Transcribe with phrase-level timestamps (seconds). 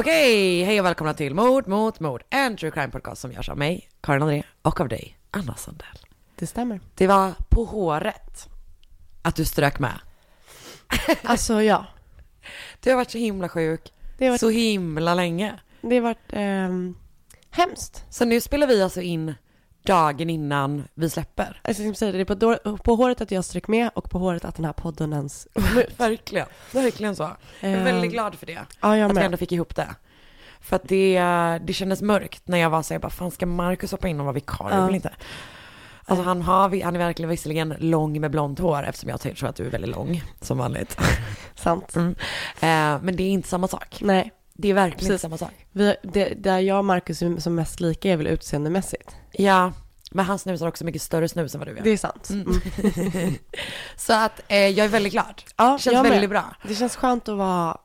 [0.00, 3.58] Okej, hej och välkomna till Mord mot mord, en true crime podcast som görs av
[3.58, 5.98] mig, Karin André, och av dig, Anna Sandell.
[6.36, 6.80] Det stämmer.
[6.94, 8.48] Det var på håret
[9.22, 10.00] att du strök med.
[11.22, 11.86] Alltså ja,
[12.80, 15.60] Du har varit så himla sjuk, det har varit, så himla länge.
[15.80, 16.94] det har varit ehm,
[17.50, 18.04] hemskt.
[18.10, 19.34] Så nu spelar vi alltså in
[19.92, 21.60] dagen innan vi släpper.
[21.64, 24.18] Jag ska säga det, är på, då- på håret att jag strök med och på
[24.18, 25.48] håret att den här podden ens.
[25.96, 27.30] Verkligen, verkligen så.
[27.60, 29.88] Jag är väldigt glad för det, Ja, jag att vi ändå fick ihop det.
[30.60, 31.18] För att det,
[31.64, 34.26] det kändes mörkt när jag var så jag bara, fan ska Marcus hoppa in och
[34.26, 34.74] vara vikarie?
[34.74, 34.80] Ja.
[34.80, 35.12] Jag vill inte.
[36.04, 39.56] Alltså han, har, han är verkligen visserligen lång med blont hår eftersom jag tror att
[39.56, 40.98] du är väldigt lång som vanligt.
[41.54, 41.96] Sant.
[41.96, 42.10] Mm.
[42.60, 43.98] Eh, men det är inte samma sak.
[44.00, 45.22] Nej, Det är verkligen inte Precis.
[45.22, 45.66] samma sak.
[45.72, 49.16] vi, det, där jag och Marcus är som mest lika är väl utseendemässigt.
[49.32, 49.72] Ja,
[50.10, 51.82] men han snusar också mycket större snus än vad du gör.
[51.84, 52.30] Det är sant.
[52.30, 52.60] Mm.
[52.96, 53.34] Mm.
[53.96, 55.42] Så att eh, jag är väldigt glad.
[55.56, 56.10] Ja, Känns jag med.
[56.12, 56.56] väldigt bra.
[56.68, 57.78] Det känns skönt att vara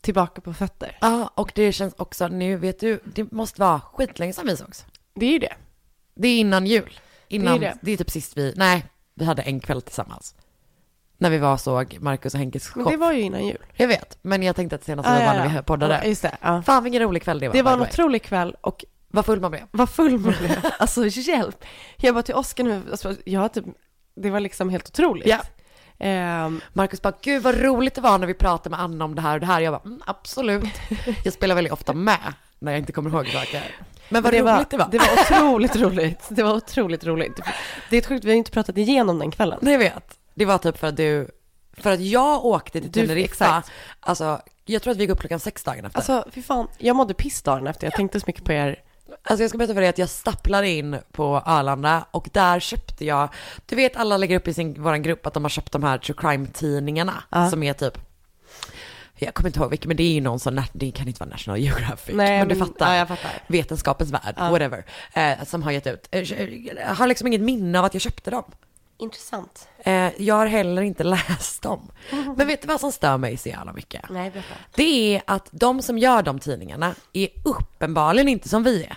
[0.00, 0.98] tillbaka på fötter.
[1.00, 4.84] Ja, och det känns också nu, vet du, det måste vara skitlänge sedan vi sågs.
[5.14, 5.54] Det är ju det.
[6.14, 7.00] Det är innan jul.
[7.28, 8.84] Innan, det, Det är är typ sist vi, nej,
[9.14, 10.34] vi hade en kväll tillsammans.
[11.22, 12.92] När vi var och såg Marcus och Henkes Men show.
[12.92, 13.58] det var ju innan jul.
[13.74, 16.00] Jag vet, men jag tänkte att senast Ah, var ja, när vi poddade.
[16.02, 16.36] Ja, just det.
[16.40, 16.62] Ja.
[16.62, 17.54] Fan vilken rolig kväll det var.
[17.54, 19.62] Det var en otrolig kväll och Vad full man blev.
[19.70, 20.66] vad full man blev.
[20.78, 21.64] Alltså hjälp.
[21.96, 23.64] Jag bara till Oskar nu, alltså, jag typ,
[24.16, 25.26] det var liksom helt otroligt.
[25.26, 25.38] Ja.
[25.98, 29.22] Ehm, Marcus bara, gud vad roligt det var när vi pratade med Anna om det
[29.22, 29.60] här och det här.
[29.60, 30.64] Jag bara, mm, absolut.
[31.24, 33.62] Jag spelar väldigt ofta med när jag inte kommer ihåg saker.
[34.08, 34.88] Men vad det roligt det var.
[34.90, 36.26] Det var otroligt roligt.
[36.28, 37.40] Det var otroligt roligt.
[37.90, 39.58] Det är sjukt, vi har inte pratat igenom den kvällen.
[39.62, 40.18] Nej, jag vet.
[40.34, 41.28] Det var typ för att du,
[41.76, 43.62] för att jag åkte till Teneriffa.
[44.00, 45.98] Alltså, jag tror att vi gick upp klockan sex dagen efter.
[45.98, 46.68] Alltså, Alltså, fy fan.
[46.78, 47.86] Jag mådde piss dagen efter.
[47.86, 48.80] Jag tänkte så mycket på er.
[49.28, 53.28] jag ska berätta för dig att jag stapplade in på Arlanda och där köpte jag,
[53.66, 55.98] du vet alla lägger upp i sin, våran grupp att de har köpt de här
[55.98, 57.50] true crime-tidningarna Ja.
[57.50, 57.98] som är typ
[59.14, 61.30] jag kommer inte ihåg vilken, men det är ju någon sån, det kan inte vara
[61.30, 62.94] National Geographic, Nej, men du fattar.
[62.94, 63.30] ja, fattar.
[63.46, 64.50] Vetenskapens värld, Ja.
[64.50, 66.08] whatever, eh, som har gett ut.
[66.10, 66.20] Eh,
[66.76, 68.44] Jag har liksom inget minne av att jag köpte dem.
[68.98, 69.68] Intressant.
[69.78, 71.90] Eh, jag har heller inte läst dem.
[72.36, 74.02] Men vet du vad som stör mig så jävla mycket?
[74.10, 74.54] Nej, berätta.
[74.74, 78.96] Det är att de som gör de tidningarna är uppenbarligen inte som vi är.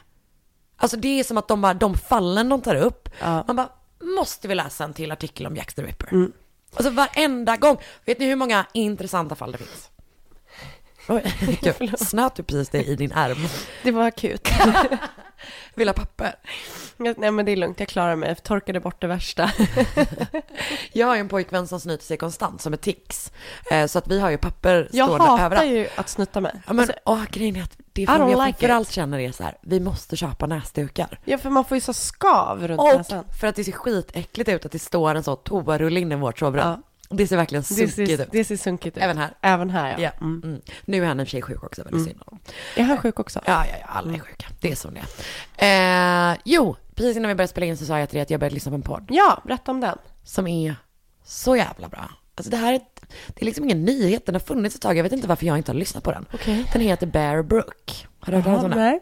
[0.77, 3.43] Alltså det är som att de, bara, de fallen de tar upp, Ja.
[3.47, 3.69] man bara,
[4.17, 6.07] måste vi läsa en till artikel om Jack the Ripper?
[6.13, 6.31] Mm.
[6.73, 7.77] Alltså varenda gång.
[8.05, 9.89] Vet ni hur många intressanta fall det finns?
[11.07, 11.23] Oj,
[11.79, 13.37] gud, snöt du precis det i din ärm?
[13.83, 14.49] Det var akut.
[15.75, 16.35] Vill ha papper?
[16.97, 17.79] Jag- Nej, men det är lugnt.
[17.79, 18.29] Jag klarar mig.
[18.29, 19.51] Jag torkade bort det värsta.
[20.93, 23.31] Jag har ju en pojkvän som snyter sig konstant som är tics.
[23.71, 25.67] Eh, så att vi har ju papper Jag stående hatar överallt.
[25.71, 26.51] ju att snutta mig.
[26.55, 29.43] Ja, men, Alltså, åh, grejen är att det don't jag like framförallt känner är så
[29.43, 31.19] här, vi måste köpa näsdukar.
[31.25, 33.23] ja, för man får ju så skav runt Och näsan.
[33.39, 36.39] för att det ser skitäckligt ut att det står en så toarulle inne i vårt
[36.39, 36.67] sovrum.
[36.67, 36.81] Ja.
[37.17, 38.27] Det ser verkligen Det sunkigt ser, ut.
[38.31, 39.03] det ser sunkigt ut.
[39.03, 39.33] Även här.
[39.41, 39.95] Även här, ja.
[39.99, 40.11] Ja.
[40.21, 40.41] Mm.
[40.43, 40.61] Mm.
[40.85, 42.05] Nu är han i och för sig sjuk också, väldigt Mm.
[42.05, 42.39] synd om.
[42.75, 43.41] Är han sjuk också?
[43.45, 44.45] Ja, ja, ja, alla är sjuka.
[44.61, 45.01] Det är som det
[45.65, 46.31] är.
[46.31, 48.39] Eh, jo, precis innan vi började spela in så sa jag till dig att jag
[48.39, 49.97] började lyssna på en podd Ja, berätta om den.
[50.23, 50.75] som är
[51.25, 52.09] så jävla bra.
[52.35, 52.79] Alltså det här är,
[53.27, 55.57] det är liksom ingen nyhet, den har funnits ett tag, jag vet inte varför jag
[55.57, 56.25] inte har lyssnat på den.
[56.33, 56.65] Okej.
[56.73, 58.07] Den heter Bear Brook.
[58.19, 58.79] Har du hört talas om den?
[58.79, 58.99] Nej.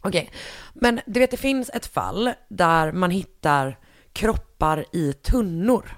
[0.00, 0.30] Okej,
[0.74, 3.78] men du vet det finns ett fall där man hittar
[4.12, 5.96] kroppar i tunnor.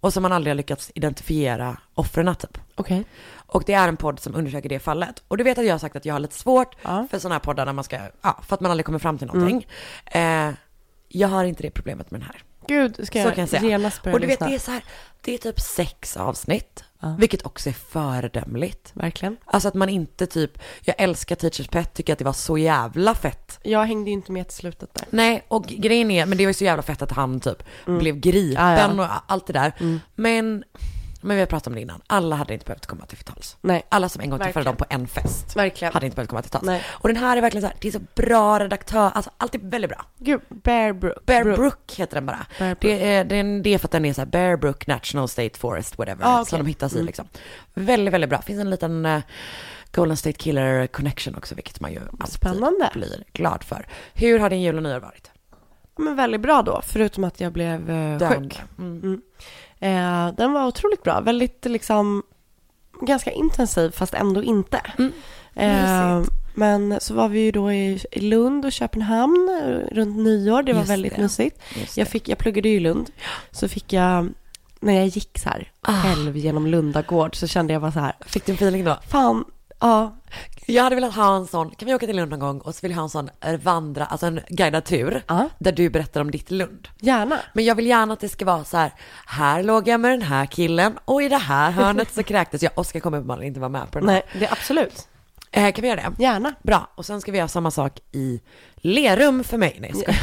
[0.00, 2.58] Och som man aldrig har lyckats identifiera offren typ.
[2.74, 3.04] Okej.
[3.46, 5.22] Och det är en podd som undersöker det fallet.
[5.28, 7.06] Och du vet att jag har sagt att jag har lite svårt Ja.
[7.10, 9.26] för sådana här poddar när man ska, ja, för att man aldrig kommer fram till
[9.26, 9.66] någonting.
[10.06, 10.50] Eh,
[11.08, 12.42] jag har inte det problemet med den här.
[12.66, 13.62] Gud, ska Så jag, kan jag säga.
[13.62, 14.84] genast börja Och du vet, det är så här,
[15.20, 17.16] det är typ sex avsnitt, Ja.
[17.18, 18.90] vilket också är föredömligt.
[18.94, 19.36] Verkligen.
[19.44, 23.14] Alltså att man inte typ, jag älskar Teachers Pet, tycker att det var så jävla
[23.14, 23.58] fett.
[23.62, 25.04] Jag hängde ju inte med till slutet där.
[25.10, 28.16] Nej, och grejen är, men det var ju så jävla fett att han typ blev
[28.20, 29.04] gripen Ja, ja.
[29.04, 30.00] och allt det där.
[30.14, 30.64] Men,
[31.20, 33.56] men vi har pratat om det innan, alla hade inte behövt komma till tals.
[33.60, 33.82] Nej.
[33.88, 35.94] Alla som en gång träffade dem på en fest Verkligen.
[35.94, 36.64] hade inte behövt komma till tals.
[36.64, 36.82] Nej.
[36.88, 39.58] Och den här är verkligen så här, det är så bra redaktör, alltså allt är
[39.58, 40.04] väldigt bra.
[40.18, 41.26] Gud, Bear Brook.
[41.26, 41.56] Bear Brook.
[41.56, 42.46] Brook heter den bara.
[42.58, 45.28] Det är, det, är, det är för att den är så här Bear Brook National
[45.28, 46.50] State Forest, whatever, Ah, okej.
[46.50, 47.06] som de hittas i Mm.
[47.06, 47.28] liksom.
[47.74, 48.42] Väldigt, väldigt bra.
[48.42, 49.20] Finns en liten eh,
[49.92, 52.90] Golden State Killer connection också, vilket man ju alltid Spännande.
[52.94, 53.86] blir glad för.
[54.14, 55.30] Hur har din jul och nyår varit?
[55.98, 58.28] Men väldigt bra då, förutom att jag blev Döende.
[58.36, 58.60] sjuk.
[58.78, 59.20] Mm.
[59.80, 62.22] Eh, den var otroligt bra, väldigt liksom
[63.00, 64.80] ganska intensiv fast ändå inte.
[64.98, 65.12] Mm.
[65.54, 66.22] Eh,
[66.54, 70.80] men så var vi ju då i Lund och Köpenhamn eh, runt nyår, det var
[70.80, 71.22] Just väldigt det.
[71.22, 71.60] mysigt.
[71.96, 73.10] Jag, fick, jag pluggade ju i Lund,
[73.50, 74.28] så fick jag,
[74.80, 75.92] när jag gick så här Ah.
[76.02, 78.98] själv genom Lunda gård så kände jag bara så här, Fick du en feeling då?
[79.08, 79.44] fan,
[79.80, 80.16] ja,
[80.66, 82.78] Jag hade velat ha en sån, kan vi åka till Lund någon gång och så
[82.82, 85.48] vill jag ha en sån eh, vandra, alltså en guidad tur, Ja.
[85.58, 86.88] där du berättar om ditt Lund.
[87.00, 87.38] gärna.
[87.52, 88.92] Men jag vill gärna att det ska vara så här,
[89.26, 92.72] här låg jag med den här killen och i det här hörnet så kräktes jag.
[92.78, 94.14] Oskar kommer uppenbarligen inte vara med på den här.
[94.14, 95.06] Nej, det är absolut,
[95.52, 96.22] Eh, kan vi göra det?
[96.22, 96.54] gärna.
[96.62, 98.40] Bra, och sen ska vi göra samma sak i
[98.76, 99.76] Lerum för mig.
[99.80, 100.14] Nej, jag.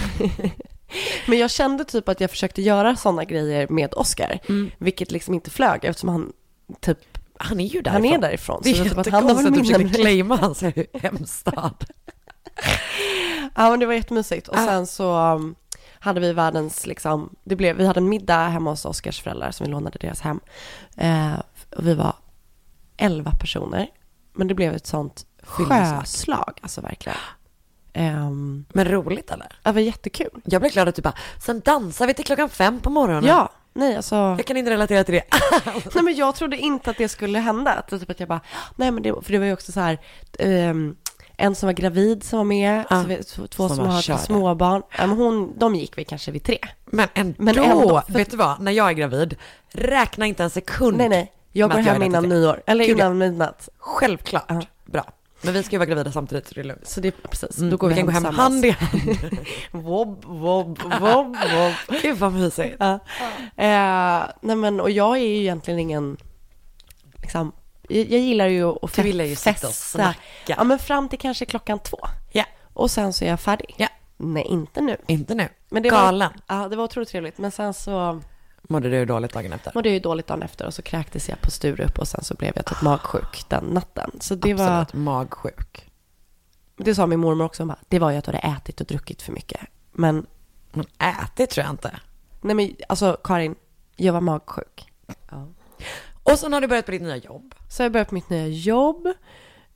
[1.27, 4.71] Men jag kände typ att jag försökte göra sådana grejer med Oscar, Mm.
[4.77, 6.33] vilket liksom inte flög eftersom han
[6.81, 6.97] typ,
[7.39, 8.03] Han är ju därifrån.
[8.03, 8.61] han är därifrån.
[8.63, 9.15] Det är jättekonstigt
[9.47, 10.63] att du försöker claima hans
[10.93, 11.85] hemstad.
[13.55, 14.65] Ja men det var jättemysigt och Ah.
[14.65, 15.55] sen så um,
[15.99, 19.65] hade vi världens liksom, det blev, vi hade en middag hemma hos Oscars föräldrar som
[19.65, 20.39] vi lånade deras hem.
[20.97, 21.33] Eh,
[21.77, 22.13] och vi var
[22.97, 23.87] elva personer,
[24.33, 27.17] men det blev ett sånt sjöslag, alltså verkligen.
[27.93, 29.47] Ehm, Men roligt eller?
[29.63, 30.41] det var jättekul.
[30.45, 31.13] Jag blev glad att du bara,
[31.45, 33.25] sen dansar vi till klockan fem på morgonen.
[33.25, 34.15] Ja, nej alltså.
[34.15, 35.23] Jag kan inte relatera till det.
[35.95, 37.71] Nej men jag trodde inte att det skulle hända.
[37.73, 38.41] Att, typ att jag bara,
[38.75, 39.97] nej men det, för det var ju också så här,
[40.39, 40.95] ehm,
[41.37, 43.01] en som var gravid som var med, Ja.
[43.01, 44.19] så vi, två, Som som, har körde.
[44.19, 44.81] småbarn.
[44.97, 46.57] Men hon, de gick vi kanske vid tre.
[46.85, 49.35] Men ändå, Men ändå, för- vet du vad, när jag är gravid,
[49.73, 50.97] räkna inte en sekund.
[50.97, 53.69] Nej nej, jag går hem innan nyår, eller Gud, innan midnatt.
[53.77, 54.45] Självklart.
[54.47, 54.61] Ja.
[54.85, 55.05] Bra.
[55.41, 56.87] Men vi ska ju vara gravida samtidigt så det är lugnt.
[56.87, 59.01] Så det, precis, Mm, då går vi, kan gå hem hand i hand.
[59.71, 61.73] Wobb, wobb, wobb, wobb.
[62.01, 62.75] Gud vad mysigt.
[62.79, 62.93] Ja.
[63.55, 66.17] Eh, nej men, och jag är ju egentligen ingen,
[67.21, 67.51] liksom,
[67.89, 69.71] jag, jag gillar ju att Du gillar ju sitta och festa.
[69.73, 70.19] snacka.
[70.57, 71.99] Ja men fram till kanske klockan två.
[72.31, 72.43] Ja.
[72.73, 73.75] Och sen så är jag färdig.
[73.77, 73.87] Ja.
[74.17, 74.97] Nej, inte nu.
[75.07, 75.49] Inte nu.
[75.69, 76.31] Men det Galen.
[76.47, 77.37] Var, ja, det var otroligt trevligt.
[77.37, 78.21] Men sen så
[78.67, 79.71] Mådde du dåligt dagen efter?
[79.75, 82.33] mådde jag ju dåligt dagen efter och så kräktes jag på Sturup och sen så
[82.35, 84.11] blev jag typ magsjuk den natten.
[84.19, 85.89] Så det var, Absolut, magsjuk.
[86.77, 88.87] det sa min mormor också, hon bara, det var ju att du hade ätit och
[88.87, 89.61] druckit för mycket.
[89.91, 90.25] Men,
[90.71, 91.99] Men ätit tror jag inte.
[92.41, 93.55] nej men alltså Karin,
[93.95, 94.91] jag var magsjuk.
[96.23, 97.55] Och sen har du börjat på ditt nya jobb.
[97.69, 99.07] Så jag började på mitt nya jobb.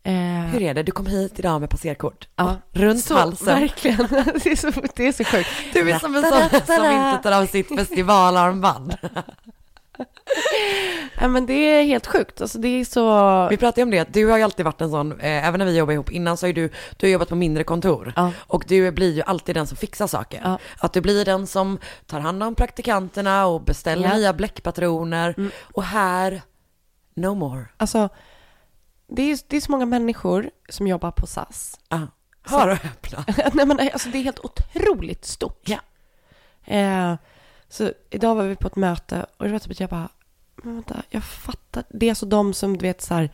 [0.04, 0.14] Eh,
[0.52, 0.84] Hur är det?
[0.84, 2.28] Du kom hit idag med passerkort.
[2.36, 2.56] Ja.
[2.72, 3.60] Runt så, halsen.
[3.60, 4.08] Verkligen.
[4.44, 5.50] Det är så, det är så sjukt.
[5.74, 8.98] Du är som en sån som inte tar av sitt festivalarmband.
[11.20, 12.42] Ja, men det är helt sjukt.
[12.42, 13.48] Alltså det är så...
[13.50, 15.66] Vi pratade om det, att du har ju alltid varit en sån, eh, även när
[15.66, 18.14] vi jobbade ihop innan så har du, du har jobbat på mindre kontor.
[18.16, 18.32] Ja.
[18.40, 20.42] Och du blir ju alltid den som fixar saker.
[20.44, 20.58] Ja.
[20.80, 24.16] Att du blir den som tar hand om praktikanterna och beställer Ja.
[24.16, 25.34] nya bläckpatroner.
[25.38, 25.52] Mm.
[25.74, 26.42] Och här,
[27.16, 27.66] no more.
[27.78, 28.10] Alltså,
[29.12, 31.80] det är, det är så många människor som jobbar på SAS.
[31.88, 32.08] Ah.
[32.44, 33.26] Hör och häpna.
[33.54, 35.70] Nej, men alltså, det är helt otroligt stort.
[35.70, 35.80] Ja.
[36.76, 37.16] Eh,
[37.70, 40.10] så idag var vi på ett möte och det var typ att jag bara,
[40.56, 41.84] men vänta, jag fattar.
[41.90, 43.32] Det är alltså de som du vet så här,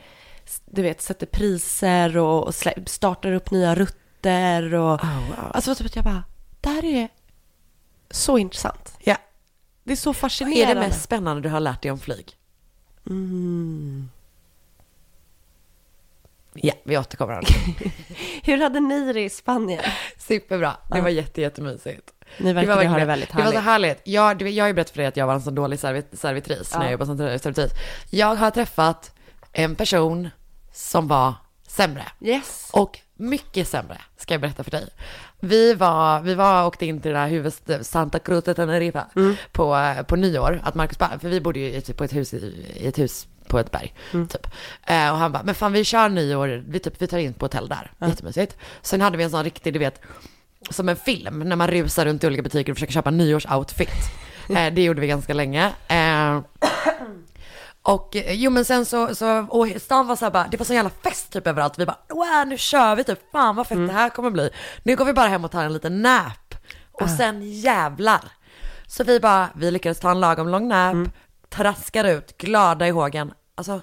[0.65, 2.55] du vet sätter priser och,
[2.85, 5.51] startar upp nya rutter och Oh, wow.
[5.53, 6.23] alltså typ att jag bara,
[6.61, 7.09] det här är
[8.11, 8.97] så intressant.
[9.03, 9.17] Ja.
[9.83, 10.73] Det är så Vad är fascinerande.
[10.73, 12.37] det mest spännande du har lärt dig om flyg?
[13.07, 14.09] Mm.
[16.63, 17.41] Ja, vi återkommer.
[18.43, 19.83] Hur hade ni det i Spanien?
[20.17, 20.77] Superbra.
[20.91, 21.03] Det Ja.
[21.03, 22.09] var jätte, jättemysigt.
[22.37, 23.63] Ni verkar var ha det väldigt Det var så härligt.
[23.63, 24.01] härligt.
[24.03, 26.69] Jag, jag har ju berättat för dig att jag var en så dålig servit, servitris
[26.73, 26.77] Ja.
[26.79, 27.71] när jag jobbade som servitris.
[28.09, 29.11] Jag har träffat
[29.53, 30.29] en person
[30.73, 31.33] som var
[31.67, 32.03] sämre.
[32.21, 32.69] Yes.
[32.73, 34.87] Och mycket sämre, ska jag berätta för dig.
[35.39, 39.35] Vi var, vi var åkte in till det där huvudet, Santa Cruz de Tenerife, Mm.
[39.51, 40.61] på, på nyår.
[40.63, 43.71] Att Marcus för vi bodde ju i- på ett hus, i ett hus på ett
[43.71, 44.47] berg, typ.
[44.87, 47.45] Eh, och han bara, men fan vi kör nyår, vi, typ, vi tar in på
[47.45, 48.57] hotell där, jättemysigt.
[48.81, 50.01] Sen hade vi en sån riktig, du vet,
[50.69, 53.89] som en film, när man rusar runt i olika butiker och försöker köpa nyårsoutfit.
[54.49, 55.73] Eh, det gjorde vi ganska länge.
[55.87, 56.39] Eh,
[57.81, 60.65] och eh, jo men sen så, så och stan var så här bara, det var
[60.65, 61.79] sån jävla fest typ överallt.
[61.79, 64.49] Vi bara, wow nu kör vi typ, fan vad fett det här kommer bli.
[64.83, 66.55] Nu går vi bara hem och tar en liten nap.
[66.91, 68.21] Och sen jävlar.
[68.87, 70.95] Så vi bara, vi lyckades ta en lagom lång nap,
[71.49, 73.33] traskar ut, glada i hågen.
[73.55, 73.81] Alltså,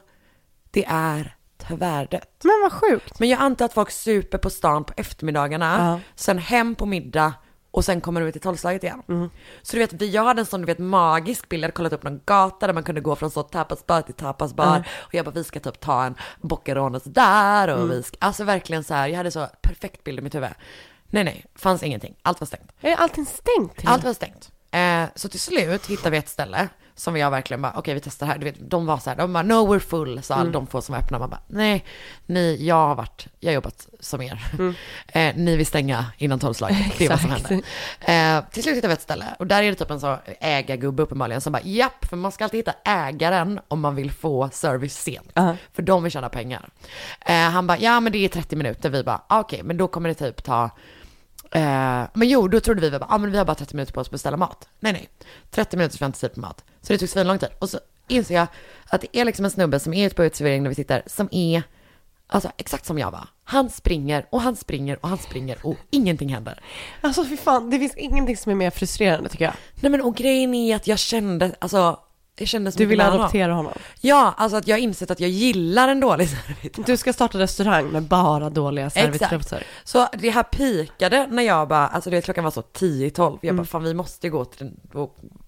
[0.70, 2.40] det är tvärdött.
[2.44, 3.18] Men vad sjukt.
[3.18, 6.00] Men jag antar att folk super på stan på eftermiddagarna, Ja.
[6.14, 7.32] sen hem på middag
[7.70, 9.02] och sen kommer de ut i tolvslaget igen.
[9.08, 9.30] Mm.
[9.62, 11.92] Så du vet, vi, jag hade en sån du vet magisk bild, jag hade kollat
[11.92, 15.30] upp någon gata där man kunde gå från så tapasbar till tapasbar och jag bara
[15.30, 17.88] vi ska typ ta en boccherones där och Mm.
[17.90, 20.48] vi ska, alltså verkligen så här, jag hade så perfekt bild i mitt huvud.
[21.06, 22.72] Nej nej, fanns ingenting, allt var stängt.
[22.80, 23.82] Är allting stängt?
[23.84, 24.50] Allt var stängt.
[24.70, 28.26] Eh, så till slut hittade vi ett ställe som jag verkligen bara, okej vi testar
[28.26, 28.38] här.
[28.38, 30.82] Du vet, de var så här, de bara, no we're full, sa alla de få
[30.82, 31.18] som var öppna.
[31.18, 31.84] Man bara, nej,
[32.26, 34.44] ni, jag har varit, jag har jobbat som er.
[35.06, 37.50] Eh, ni vill stänga innan tolvslaget, det är vad som Exakt.
[37.50, 38.42] hände.
[38.44, 41.02] Eh, till slut hittade vi ett ställe och där är det typ en så ägargubbe
[41.02, 45.02] uppenbarligen som bara, japp, för man ska alltid hitta ägaren om man vill få service
[45.02, 45.30] sent.
[45.34, 45.56] Ja.
[45.72, 46.68] För de vill tjäna pengar.
[47.20, 48.90] Eh, han bara, ja men det är 30 minuter.
[48.90, 50.70] Vi bara, ah, okej, men då kommer det typ ta
[51.54, 53.92] Eh, men jo, då trodde vi, vi bara, ah, men vi har bara 30 minuter
[53.92, 54.68] på oss att beställa mat.
[54.80, 55.08] Nej, nej.
[55.50, 56.64] 30 minuters väntetid på mat.
[56.80, 57.48] Så det tog svinlång tid.
[57.58, 58.46] Och så inser jag
[58.86, 61.28] att det är liksom en snubbe som är ute på uteservering där vi sitter, som
[61.32, 61.62] är,
[62.26, 63.28] alltså exakt som jag var.
[63.44, 66.60] Han springer och han springer och han springer och ingenting händer.
[67.00, 69.54] Alltså fy fan, det finns ingenting som är mer frustrerande tycker jag.
[69.74, 71.98] Nej men och grejen är att jag kände, alltså,
[72.36, 73.20] jag kände så Du vill med honom.
[73.20, 73.72] adoptera honom.
[74.00, 76.82] Ja, alltså att jag har insett att jag gillar en dålig servitör.
[76.86, 79.66] Du ska starta restaurang med bara dåliga servitörer.
[79.84, 83.38] Så det här pikade när jag bara, alltså det klockan var så 10 i 12.
[83.40, 84.70] Jag bara, fan vi måste gå till, I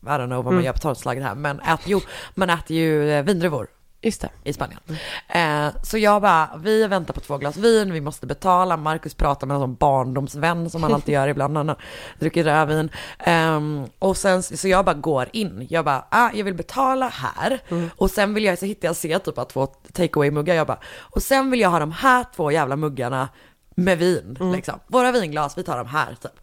[0.06, 2.00] don't know vad man gör på tolvslaget här, men ät, jo,
[2.34, 3.66] man äter ju eh, vindruvor
[4.02, 4.30] Just det.
[4.44, 4.80] i Spanien.
[5.28, 8.76] Eh, så jag bara, vi väntar på två glas vin, vi måste betala.
[8.76, 11.76] Marcus pratar med en sån barndomsvän som han alltid gör ibland, han har
[12.18, 12.90] druckit rödvin.
[13.18, 17.60] Ehm, och sen, så jag bara går in, jag bara, ah, jag vill betala här.
[17.96, 20.78] Och sen vill jag, så hittar jag se typ av två take muggar jag bara,
[20.98, 23.28] och sen vill jag ha de här två jävla muggarna
[23.74, 24.80] med vin, liksom.
[24.86, 26.40] Våra vinglas, vi tar de här typ.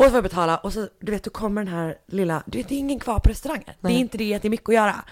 [0.00, 2.58] Och så får jag betala och så, du vet, då kommer den här lilla, du
[2.58, 3.74] vet, det är ingen kvar på restaurangen.
[3.80, 5.04] Det är inte det att det är mycket att göra.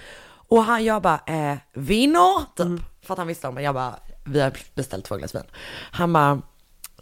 [0.48, 2.80] Och han, jag bara, eh, vino, typ.
[3.02, 3.62] För att han visste om det.
[3.62, 5.42] Jag bara, vi har beställt två glas vin.
[5.90, 6.42] Han bara,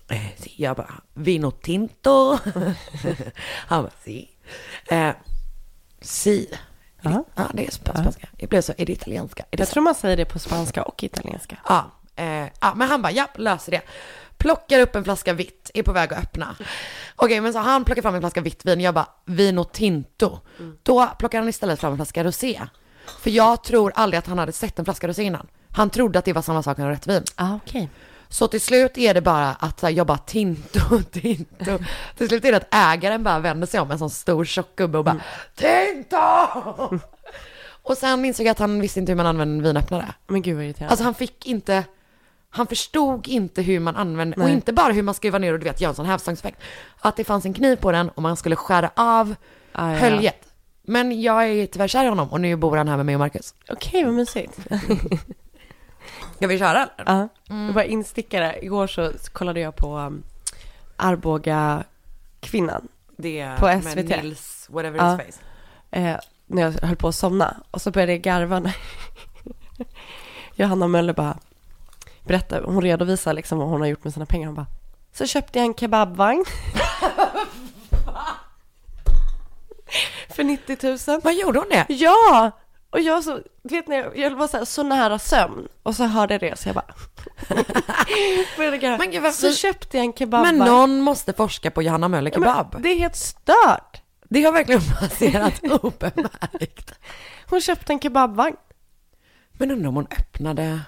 [0.08, 0.52] eh, si.
[0.56, 2.38] jag bara, vino tinto.
[3.66, 4.30] han bara, si.
[4.88, 5.10] Eh,
[6.00, 6.48] si.
[7.02, 7.24] Ja.
[7.34, 8.28] Ja, det är sp- spanska.
[8.36, 9.42] Jag blev så, är det italienska?
[9.50, 11.56] Är det Jag tror man säger det på spanska och italienska.
[11.68, 13.82] Ja, eh, ja, men han bara, ja, löser det.
[14.38, 16.56] Plockar upp en flaska vitt, är på väg att öppna.
[17.16, 20.40] Okej, men så han plockar fram en flaska vitt vin, jag bara, vino tinto.
[20.82, 22.62] Då plockar han istället fram en flaska rosé.
[23.20, 25.46] För jag tror aldrig att han hade sett en flaska rosé innan.
[25.72, 27.22] Han trodde att det var samma sak som rätt vin.
[27.34, 27.90] Ah, okej.
[28.28, 31.78] Så till slut är det bara att jag bara tinto, tinto.
[32.16, 34.98] till slut är det att ägaren bara vänder sig om, en sån stor tjock gubbe
[34.98, 35.20] och bara
[35.54, 36.98] tinto!
[37.82, 40.14] och sen insåg jag att han visste inte hur man använder en vinöppnare.
[40.26, 40.90] Men gud vad irriterande.
[40.90, 41.84] Alltså han fick inte,
[42.50, 45.64] han förstod inte hur man använde, och inte bara hur man skruvar ner och du
[45.64, 46.60] vet göra en sån hävstångseffekt.
[46.98, 49.34] Att det fanns en kniv på den och man skulle skära av
[49.78, 50.30] Ah, ja.
[50.86, 53.18] Men jag är tyvärr kär i honom och nu bor han här med mig och
[53.18, 53.54] Marcus.
[53.68, 54.58] Okej, vad mysigt.
[56.36, 57.04] Ska vi köra eller?
[57.06, 57.28] Ja.
[57.48, 58.58] Jag bara instickare.
[58.64, 60.22] Igår så kollade jag på um,
[60.96, 61.84] Arboga
[62.40, 64.22] kvinnan Det är På med SVT.
[64.22, 65.42] Nils, whatever his face.
[65.90, 66.16] eh,
[66.46, 67.56] när jag höll på att somna.
[67.70, 68.76] Och så började jag garva när
[70.54, 71.38] Johanna Möller bara
[72.24, 74.46] berättar, hon redovisar liksom vad hon har gjort med sina pengar.
[74.46, 74.66] Hon bara,
[75.12, 76.44] så köpte jag en kebabvagn.
[80.28, 80.76] För 90
[81.08, 81.20] 000.
[81.22, 81.86] Vad gjorde hon det?
[81.88, 82.50] Ja!
[82.90, 86.34] Och jag så, vet när jag, var så, här, så nära sömn och så hörde
[86.34, 86.94] jag det så jag bara.
[88.98, 90.58] Men gud, Så köpte jag en kebabvagn.
[90.58, 92.76] Men någon måste forska på Johanna Möller Ja, kebab.
[92.82, 94.02] Det är helt stört.
[94.28, 96.98] Det har verkligen passerat obemärkt.
[97.50, 98.56] Hon köpte en kebabvagn.
[99.52, 100.80] Men undrar om hon öppnade...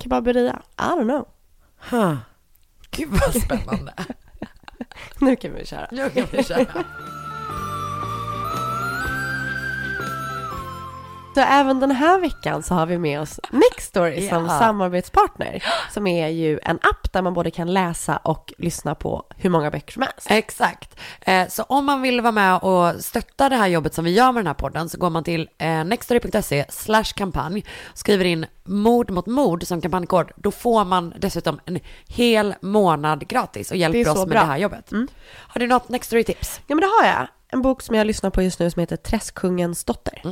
[0.00, 0.62] Kebaberia.
[0.78, 1.28] I don't know.
[1.90, 2.16] Huh.
[2.90, 3.94] Gud vad spännande.
[5.18, 5.88] Nu kan vi köra.
[5.90, 6.84] Nu kan vi köra.
[11.34, 14.58] Så även den här veckan så har vi med oss Nextory som Ja.
[14.58, 15.64] samarbetspartner.
[15.92, 19.70] Som är ju en app där man både kan läsa och lyssna på hur många
[19.70, 20.26] böcker som helst.
[20.30, 21.00] Exakt.
[21.20, 24.32] Eh, så om man vill vara med och stötta det här jobbet som vi gör
[24.32, 29.10] med den här podden så går man till eh, nextory.se slash kampanj, skriver in mord
[29.10, 30.30] mot mord som kampanjkod.
[30.36, 34.40] Då får man dessutom en hel månad gratis och hjälper oss med bra.
[34.40, 34.90] det här jobbet.
[35.32, 36.60] Har du något Nextory-tips?
[36.66, 37.26] Ja men det har jag.
[37.52, 40.22] En bok som jag lyssnar på just nu som heter Träskkungens dotter.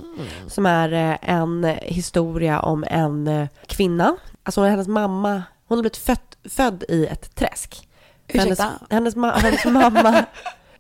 [0.47, 4.17] Som är eh, en historia om en eh, kvinna.
[4.43, 7.89] Alltså hennes mamma, hon har blivit född, född i ett träsk.
[8.31, 8.87] För Hennes, Ursäkta?
[8.95, 10.25] hennes, ma- hennes mamma,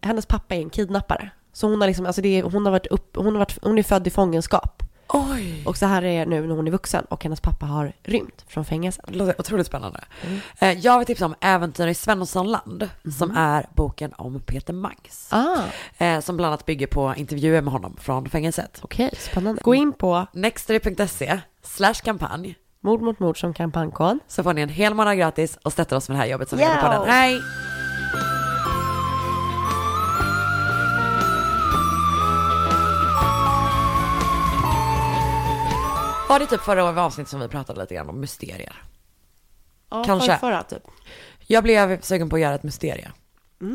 [0.00, 1.30] hennes pappa är en kidnappare.
[1.52, 3.78] Så hon har liksom, alltså det är, hon har varit upp, hon har varit, hon
[3.78, 4.82] är född i fångenskap.
[5.12, 5.62] Oj!
[5.66, 8.64] Och så här är nu när hon är vuxen och hennes pappa har rymt från
[8.64, 9.04] fängelset.
[9.08, 10.00] Det låter otroligt spännande.
[10.58, 12.88] Eh, Jag vill tipsa om Äventyr i Svenssonland,
[13.18, 15.28] som är boken om Peter Mangs.
[15.32, 15.56] Ah,
[15.98, 18.78] Eh, som bland annat bygger på intervjuer med honom från fängelset.
[18.82, 19.62] okej, spännande.
[19.64, 24.18] Gå in på Nextory.se slash kampanj Mord mot mord som kampanjkod.
[24.28, 26.58] så får ni en hel månad gratis och stöttar oss med det här jobbet som
[26.58, 27.08] vi gör på den.
[27.10, 27.40] Hej!
[36.30, 38.82] Var det typ förra avsnittet som vi pratade lite grann om mysterier?
[39.90, 40.38] Ja, Kanske.
[40.38, 40.82] Förra, typ.
[41.46, 43.12] Jag blev sugen på att göra ett mysterie.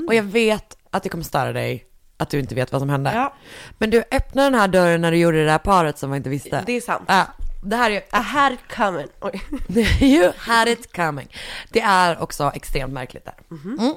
[0.07, 1.85] Och jag vet att det kommer störa dig
[2.17, 3.12] att du inte vet vad som hände.
[3.13, 3.33] Ja.
[3.77, 6.29] Men du öppnade den här dörren när du gjorde det där paret som man inte
[6.29, 6.63] visste.
[6.65, 7.03] Det är sant.
[7.07, 7.27] Ja,
[7.63, 8.00] det här är ju...
[8.00, 9.07] I had it coming.
[9.21, 9.41] Oj.
[10.01, 11.27] you had it coming.
[11.69, 13.35] Det är också extremt märkligt där.
[13.51, 13.93] Mm.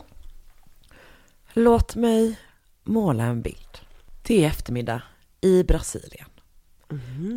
[1.52, 2.38] Låt mig
[2.84, 3.78] måla en bild.
[4.22, 5.02] Det är eftermiddag
[5.40, 6.28] i Brasilien.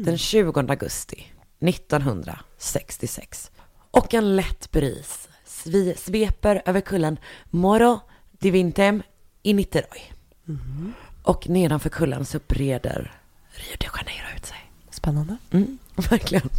[0.04, 1.28] Den 20 augusti
[1.60, 3.52] 1966.
[3.92, 8.00] Och en lätt bris svi- sveper över kullen Moro
[8.32, 9.04] di Vintem
[9.44, 10.02] i Niterói.
[11.24, 13.14] Och nedanför kullen så breder
[13.52, 14.72] Rio de Janeiro ut sig.
[14.90, 15.38] Spännande.
[15.52, 16.50] Mm, verkligen.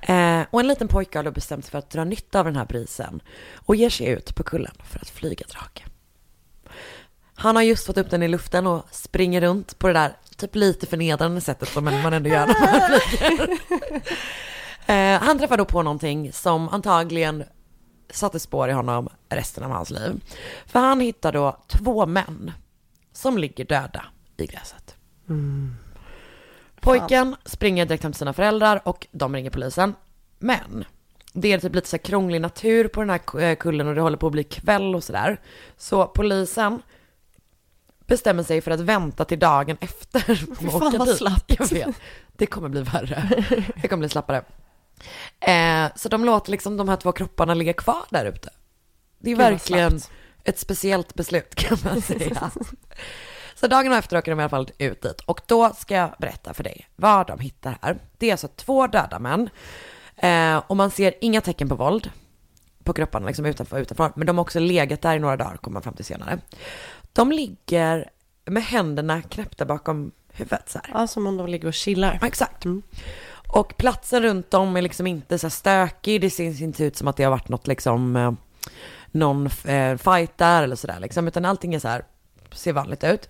[0.00, 2.56] eh, och en liten pojke har då bestämt sig för att dra nytta av den
[2.56, 3.20] här brisen
[3.54, 5.84] och ger sig ut på kullen för att flyga drake.
[7.40, 10.54] Han har just fått upp den i luften och springer runt på det där typ
[10.54, 13.58] lite förnedrande sättet som man ändå gör när man flyger.
[14.86, 17.44] eh, han träffar då på någonting som antagligen
[18.10, 20.24] satte spår i honom resten av hans liv.
[20.66, 22.52] För han hittar då två män
[23.12, 24.04] som ligger döda
[24.36, 24.96] i gräset.
[26.80, 29.94] Pojken springer direkt hem till sina föräldrar och de ringer polisen.
[30.38, 30.84] Men
[31.32, 34.00] det är typ lite så här krånglig natur på den här eh, kullen och det
[34.00, 35.40] håller på att bli kväll och sådär.
[35.76, 36.82] Så polisen
[38.10, 40.48] bestämmer sig för att vänta till dagen efter.
[40.50, 41.16] och fan åka vad dit.
[41.16, 41.54] slappt.
[41.58, 41.96] Jag vet.
[42.32, 43.44] Det kommer bli värre.
[43.82, 44.42] Det kommer bli slappare.
[45.40, 48.50] Eh, så de låter liksom de här två kropparna ligga kvar där ute.
[49.18, 50.00] Det är vad verkligen
[50.44, 52.50] ett speciellt beslut kan man säga.
[53.54, 56.54] Så dagen efter åker de i alla fall ut dit och då ska jag berätta
[56.54, 57.98] för dig vad de hittar här.
[58.18, 59.50] Det är alltså två döda män
[60.16, 62.10] eh, och man ser inga tecken på våld
[62.84, 64.12] på kropparna liksom utanför, utanför.
[64.16, 66.38] Men de har också legat där i några dagar kommer man fram till senare.
[67.12, 68.10] De ligger
[68.44, 70.90] med händerna knäppta bakom huvudet så här.
[70.94, 72.18] Ja, som om de ligger och chillar.
[72.20, 72.64] Ja, exakt.
[73.52, 76.20] Och platsen runt om är liksom inte så här stökig.
[76.20, 78.32] Det ser inte ut som att det har varit något liksom, eh,
[79.10, 81.28] någon eh, fight där eller sådär liksom.
[81.28, 82.04] Utan allting är så här,
[82.52, 83.28] ser vanligt ut.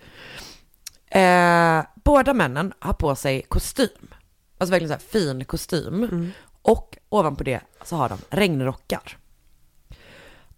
[1.07, 4.15] Eh, båda männen har på sig kostym.
[4.59, 6.33] Alltså verkligen så här fin kostym.
[6.63, 9.17] Och ovanpå det så har de regnrockar.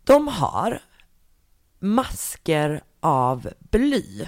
[0.04, 0.80] De har
[1.78, 4.26] masker av bly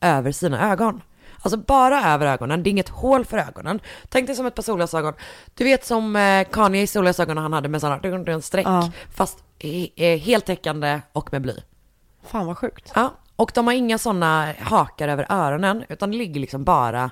[0.00, 1.02] över sina ögon.
[1.42, 3.80] Alltså bara över ögonen, det är inget hål för ögonen.
[4.08, 5.14] Tänk dig som ett par solglasögon.
[5.54, 8.66] Du vet som eh, Kanye solglasögon han hade med sådana en streck.
[8.66, 8.90] Ja.
[9.14, 9.44] Fast
[9.98, 11.54] heltäckande och med bly.
[12.22, 12.92] Fan vad sjukt.
[12.94, 17.10] Ja, och de har inga sådana hakar över öronen, utan det ligger liksom bara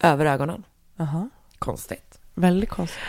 [0.00, 0.64] över ögonen.
[0.96, 1.30] Jaha.
[1.58, 2.20] Konstigt.
[2.34, 3.02] Väldigt konstigt.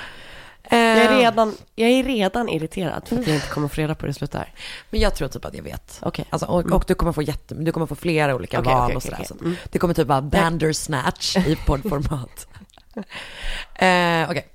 [0.71, 3.95] Eh, Jag är redan, jag är redan irriterad för att jag inte kommer få reda
[3.95, 4.53] på hur det slutar.
[4.89, 5.99] Men jag tror typ att jag vet.
[6.01, 6.25] Okej.
[6.30, 8.95] Alltså, och, och du kommer få jätte, du kommer få flera olika Okej, val okej,
[8.95, 9.15] och sådär.
[9.17, 9.27] okej.
[9.27, 9.56] Så Mm.
[9.71, 12.47] Det kommer typ vara Bandersnatch i poddformat.
[13.75, 14.47] eh, Okej.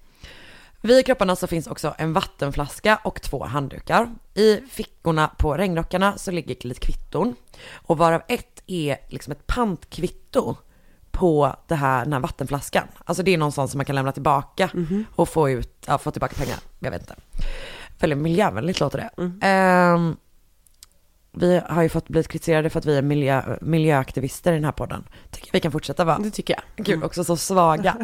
[0.85, 4.11] Vid kropparna så finns också en vattenflaska och två handdukar.
[4.35, 7.35] I fickorna på regnrockarna så ligger lite kvitton.
[7.75, 10.57] Och varav ett är liksom ett pantkvitto
[11.23, 12.89] på det här, den här vattenflaskan.
[13.05, 14.71] Alltså det är någon sån som man kan lämna tillbaka
[15.17, 16.57] och få, ut, ja, få tillbaka pengar.
[16.79, 17.15] Jag vet inte.
[18.01, 19.47] Väldigt miljövänligt låter det.
[19.47, 20.17] Ehm,
[21.33, 24.73] vi har ju fått blivit kritiserade för att vi är miljö, miljöaktivister i den här
[24.73, 25.05] podden.
[25.31, 26.19] Tycker vi kan fortsätta vara.
[26.19, 26.87] Det tycker jag.
[26.87, 27.97] Kul, också så svaga.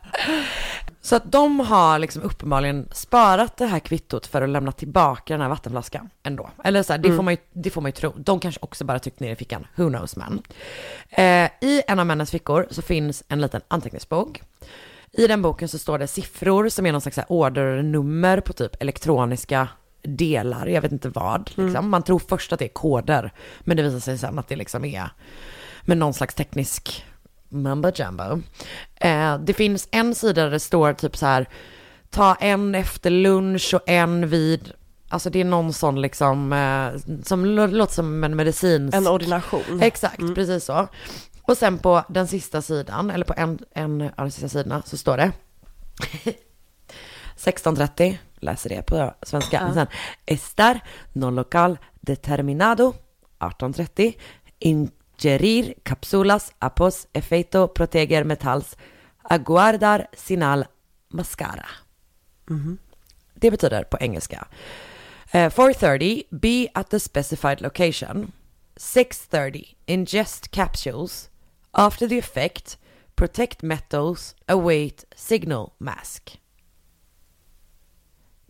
[1.00, 5.40] så att de har liksom uppenbarligen sparat det här kvittot för att lämna tillbaka den
[5.40, 6.50] här vattenflaskan ändå.
[6.64, 8.12] Eller så här, det, får man ju, det får man ju tro.
[8.16, 10.42] De kanske också bara tryckt ner i fickan, who knows man.
[11.10, 14.42] Eh, I en av männens fickor så finns en liten anteckningsbok.
[15.12, 19.68] I den boken så står det siffror som är någon slags ordernummer på typ elektroniska
[20.02, 21.50] delar, jag vet inte vad.
[21.54, 21.90] Liksom.
[21.90, 24.84] Man tror först att det är koder, men det visar sig sen att det liksom
[24.84, 25.08] är
[25.82, 27.04] med någon slags teknisk
[27.48, 28.42] mumbo jumbo.
[28.96, 31.48] Eh, det finns en sida där det står typ så här,
[32.10, 34.72] ta en efter lunch och en vid
[35.12, 38.96] Alltså det är någon sån liksom, eh, som lå- låter som en medicinsk...
[38.96, 39.80] En ordination.
[39.82, 40.88] Exakt, precis så.
[41.42, 44.96] Och sen på den sista sidan, eller på en, en av de sista sidorna, så
[44.96, 45.32] står det
[47.36, 49.62] 16.30, läser det på svenska.
[49.64, 49.86] Men sen,
[50.26, 50.80] estar
[51.12, 52.94] non local determinado
[53.38, 54.14] 18.30
[54.58, 58.76] ingerir capsulas apos efeito proteger metals
[59.22, 60.64] aguardar sinal
[61.08, 61.66] mascara.
[63.34, 64.46] Det betyder på engelska.
[65.32, 68.32] Eh, 4.30 be at the specified location.
[68.76, 71.30] 6.30 ingest capsules.
[71.72, 72.78] After the effect
[73.14, 76.39] protect metals await signal mask.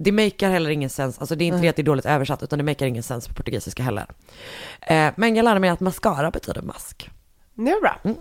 [0.02, 2.42] Det makar heller ingen sens, alltså det är inte det att det är dåligt översatt
[2.42, 4.06] utan det makar ingen sens på portugisiska heller.
[4.80, 7.10] Eh, men jag lärde mig att mascara betyder mask.
[7.54, 8.14] Det är bra.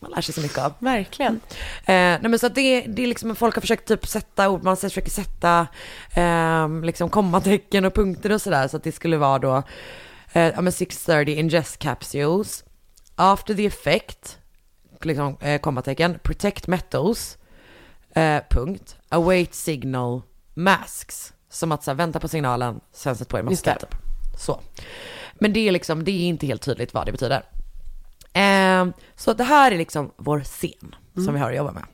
[0.00, 0.72] Man lär sig så mycket av.
[0.78, 1.40] Verkligen.
[1.84, 4.62] Eh, nej men så att det, det är liksom, folk har försökt typ sätta ord,
[4.62, 5.66] man försöker sätta
[6.16, 9.62] eh, liksom kommatecken och punkter och sådär så att det skulle vara då,
[10.32, 12.64] eh, ja men 630 ingest capsules,
[13.14, 14.38] after the effect,
[15.02, 17.38] liksom eh, kommatecken, protect metals,
[18.14, 20.22] eh, punkt, await signal,
[20.56, 23.56] masks, som att så här, vänta på signalen, sen sätt på er det.
[23.56, 23.94] typ.
[24.38, 24.60] Så.
[25.34, 27.42] Men det är liksom, det är inte helt tydligt vad det betyder.
[28.32, 31.84] Eh, så det här är liksom vår scen som vi har att jobba med.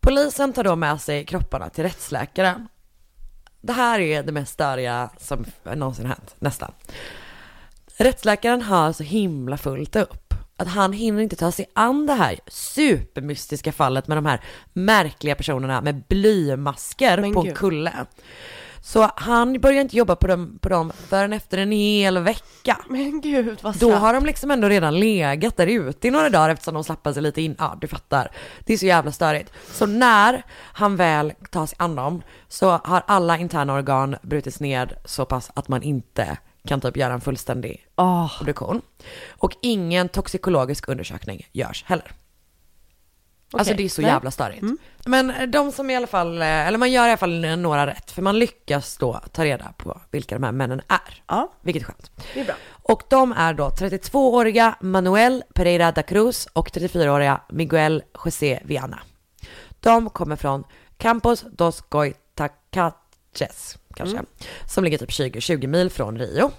[0.00, 2.68] Polisen tar då med sig kropparna till rättsläkaren.
[3.60, 5.44] Det här är det mest störiga som
[5.74, 6.72] någonsin hänt, nästan.
[7.96, 10.25] Rättsläkaren har så himla fullt upp
[10.56, 14.40] att han hinner inte ta sig an det här supermystiska fallet med de här
[14.72, 17.92] märkliga personerna med blymasker Men på en kulle.
[18.86, 22.78] Så han börjar inte jobba på dem, på dem förrän efter en hel vecka.
[22.88, 26.48] Men gud vad Då har de liksom ändå redan legat där ute i några dagar
[26.48, 27.56] eftersom de slappade sig lite in.
[27.58, 28.30] Ja, du fattar.
[28.64, 29.52] Det är så jävla störigt.
[29.72, 30.42] Så när
[30.72, 35.50] han väl tar sig an dem så har alla interna organ brutits ned så pass
[35.54, 38.40] att man inte kan typ göra en fullständig Åh.
[38.40, 38.82] obduktion.
[39.38, 42.12] Och ingen toxikologisk undersökning görs heller.
[43.52, 43.76] Alltså Okej.
[43.76, 44.10] det är så Nej.
[44.10, 44.62] jävla störigt.
[45.06, 48.10] Men de som i alla fall, eh, eller man gör i alla fall några rätt,
[48.10, 51.22] för man lyckas då ta reda på vilka de här männen är.
[51.26, 52.10] Ja, Vilket är skönt.
[52.34, 52.54] det är bra.
[52.68, 58.98] Och de är då 32-åriga Manuel Pereira da Cruz och 34-åriga Miguel José Viana.
[59.80, 60.64] De kommer från
[60.96, 64.18] Campos dos Goitacaches, kanske,
[64.68, 66.50] som ligger typ 20, 20 mil från Rio.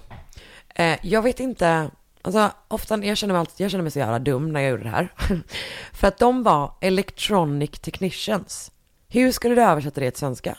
[0.74, 1.90] Eh, jag vet inte,
[2.22, 4.82] alltså ofta, jag känner, mig alltid, jag känner mig så jävla dum när jag gjorde
[4.82, 5.08] det här.
[5.92, 8.72] För att de var electronic technicians.
[9.08, 10.58] Hur skulle du översätta det till svenska?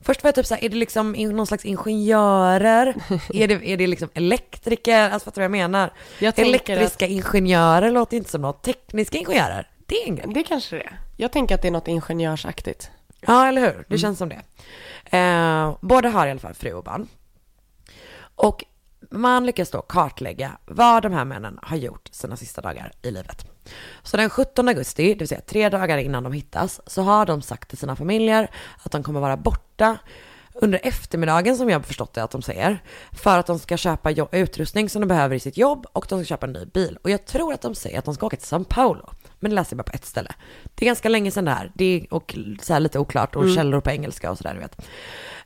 [0.00, 2.94] Först var jag typ såhär, är det liksom någon slags ingenjörer?
[3.34, 5.10] är, det, är det liksom elektriker?
[5.10, 5.92] Alltså fattar du vad jag menar?
[6.18, 8.62] Jag Elektriska ingenjörer låter inte som något.
[8.62, 10.26] Tekniska ingenjörer, det är en grej.
[10.34, 10.98] Det kanske det är.
[11.16, 12.90] Jag tänker att det är något ingenjörsaktigt.
[13.20, 13.84] Ja, eller hur?
[13.88, 14.42] Det känns som det.
[15.18, 17.08] Eh, båda har i alla fall fru och barn.
[18.34, 18.64] Och
[19.10, 23.46] man lyckas då kartlägga vad de här männen har gjort sina sista dagar i livet.
[24.02, 27.42] Så den 17 augusti, det vill säga tre dagar innan de hittas, så har de
[27.42, 28.50] sagt till sina familjer
[28.84, 29.98] att de kommer vara borta
[30.54, 32.82] under eftermiddagen som jag förstått det att de säger.
[33.12, 36.26] För att de ska köpa utrustning som de behöver i sitt jobb och de ska
[36.28, 36.98] köpa en ny bil.
[37.02, 39.10] Och jag tror att de säger att de ska åka till São Paulo.
[39.40, 40.34] Men det läser jag bara på ett ställe.
[40.74, 41.72] Det är ganska länge sedan det här.
[41.74, 44.80] Det är och så här lite oklart och källor på engelska och sådär du vet.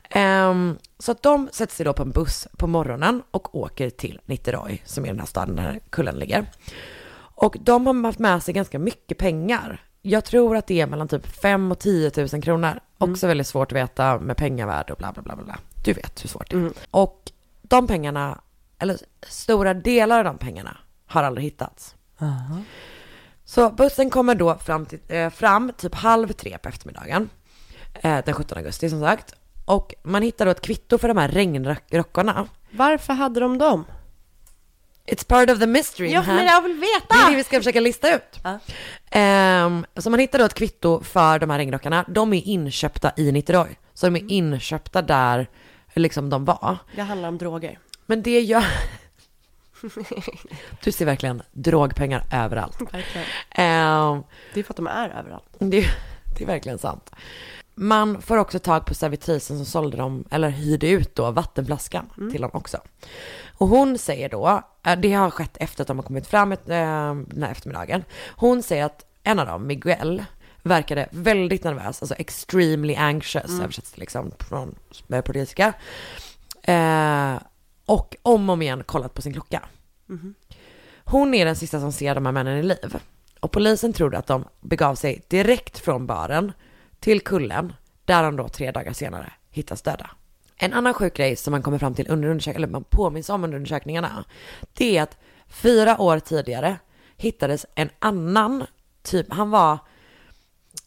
[0.09, 4.19] Ehm, så att de sätter sig då på en buss på morgonen och åker till
[4.25, 6.45] Niterói som är den här staden där kullen ligger.
[7.35, 9.81] Och de har haft med sig ganska mycket pengar.
[10.01, 12.79] Jag tror att det är mellan typ 5 och 10 000 kronor.
[12.97, 15.57] Också väldigt svårt att veta med pengavärde och bla bla bla bla.
[15.85, 16.71] Du vet hur svårt det är.
[16.91, 18.41] Och de pengarna,
[18.79, 21.95] eller stora delar av de pengarna, har aldrig hittats.
[23.45, 27.29] Så bussen kommer då fram, till, eh, fram typ halv tre på eftermiddagen.
[27.93, 29.33] Eh, den 17 augusti som sagt.
[29.65, 32.47] Och man hittar då ett kvitto för de här regnrockarna.
[32.71, 33.85] Varför hade de dem?
[35.07, 36.11] It's part of the mystery.
[36.11, 37.15] Ja, men jag vill Det veta!
[37.27, 38.39] är det vi ska försöka lista ut.
[38.43, 38.59] Ja.
[39.11, 42.05] Ehm, så man hittar då ett kvitto för de här regnrockarna.
[42.07, 43.75] De är inköpta i Niterói.
[43.93, 45.47] Så de är inköpta där
[45.93, 46.77] liksom de var.
[46.95, 47.79] Det handlar om droger.
[48.05, 48.63] Men det gör...
[50.83, 52.81] Du ser verkligen drogpengar överallt.
[52.81, 53.27] Verkligen.
[53.51, 55.45] Ehm, Det är för att de är överallt.
[55.59, 55.85] det,
[56.37, 57.11] det är verkligen sant.
[57.75, 62.41] Man får också tag på servitrisen som sålde dem, eller hyrde ut då vattenflaskan till
[62.41, 62.77] dem också.
[63.57, 66.69] Och hon säger då, eh, det har skett efter att de har kommit fram ett,
[66.69, 68.03] eh, den här eftermiddagen.
[68.35, 70.23] Hon säger att en av dem, Miguel,
[70.63, 74.75] verkade väldigt nervös, alltså extremely anxious, översätts det liksom från
[75.09, 75.73] eh, portugisiska.
[76.63, 77.35] Eh,
[77.85, 79.63] och om och om igen kollat på sin klocka.
[81.05, 82.99] Hon är den sista som ser de här männen i liv.
[83.39, 86.51] Och polisen tror att de begav sig direkt från baren
[86.99, 87.73] till kullen,
[88.05, 90.09] där de då tre dagar senare hittas döda.
[90.55, 93.43] En annan sjuk grej som man kommer fram till under undersökningarna, eller man påminns om
[93.43, 94.25] under undersökningarna,
[94.73, 95.17] det är att
[95.47, 96.77] fyra år tidigare
[97.17, 98.65] hittades en annan
[99.03, 99.77] typ, han var,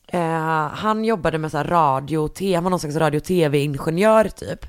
[0.07, 4.67] eh, han jobbade med så här radio han var någon slags radio och tv-ingenjör typ.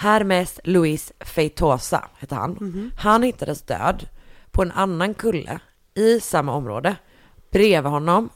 [0.00, 2.56] Hermes Luis Feitosa hette han.
[2.96, 4.08] Han hittades död
[4.50, 5.58] på en annan kulle
[5.94, 6.96] i samma område.
[7.50, 8.28] Bredvid honom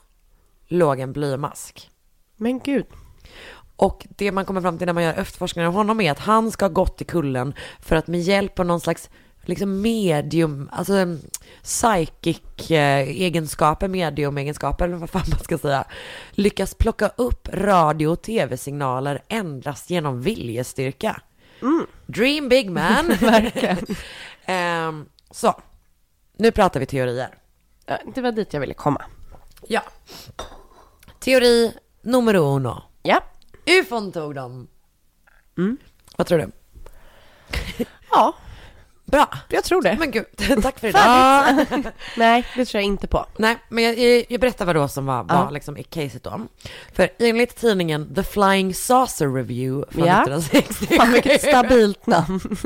[0.69, 1.91] låg en blymask.
[2.37, 2.87] Men gud.
[3.77, 6.51] Och det man kommer fram till när man gör efterforskningar om honom är att han
[6.51, 9.11] ska ha gått till kullen för att med hjälp av någon slags
[9.45, 11.17] liksom medium, alltså
[11.63, 15.85] psychic eh, egenskaper, medium-egenskaper eller vad fan man ska säga,
[16.31, 21.21] lyckas plocka upp radio och tv-signaler endast genom viljestyrka.
[22.07, 23.07] Dream big man!
[23.21, 23.79] Verkligen.
[24.47, 25.63] Ehm, så,
[26.37, 27.35] nu pratar vi teorier.
[28.15, 29.03] Det var dit jag ville komma.
[29.69, 29.83] Ja.
[31.19, 31.73] Teori
[32.03, 32.83] numero uno.
[33.03, 33.25] Ja.
[33.81, 34.69] Ufon tog dem.
[36.17, 36.51] Vad tror du?
[38.11, 38.35] Ja,
[39.15, 39.29] Bra.
[39.49, 39.97] jag tror det.
[39.99, 40.25] Men gud,
[40.63, 41.45] tack för idag.
[42.17, 43.27] Nej, det tror jag inte på.
[43.37, 45.51] Nej, men jag, jag, berättar vad då som var, var Ja.
[45.51, 46.41] liksom i caset då.
[46.95, 50.23] För enligt tidningen The Flying Saucer Review från Ja.
[50.23, 50.97] 1967.
[50.97, 52.41] Fan vilket stabilt namn.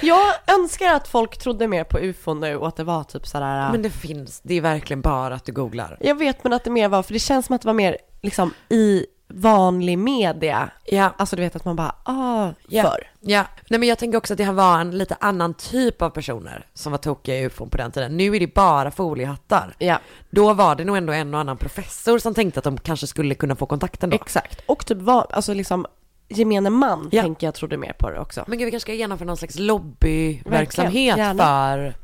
[0.00, 3.72] Jag önskar att folk trodde mer på ufon nu och att det var typ sådär.
[3.72, 5.96] Men det finns, det är verkligen bara att du googlar.
[6.00, 7.96] Jag vet men att det mer var, för det känns som att det var mer
[8.22, 10.70] liksom i vanlig media.
[10.84, 11.14] Ja.
[11.16, 12.82] Alltså du vet att man bara, ah, Ja.
[12.82, 13.10] för.
[13.20, 16.10] Ja, nej men jag tänker också att det här var en lite annan typ av
[16.10, 18.16] personer som var tokiga i ufon på den tiden.
[18.16, 19.74] Nu är det bara foliehattar.
[19.78, 19.98] Ja,
[20.30, 23.34] Då var det nog ändå en och annan professor som tänkte att de kanske skulle
[23.34, 24.14] kunna få kontakten då.
[24.16, 24.62] exakt.
[24.66, 25.86] Och typ var, alltså liksom
[26.28, 27.22] gemene man Ja.
[27.22, 28.44] tänker jag trodde mer på det också.
[28.46, 31.94] Men gud, vi kanske ska genomföra någon slags lobbyverksamhet för,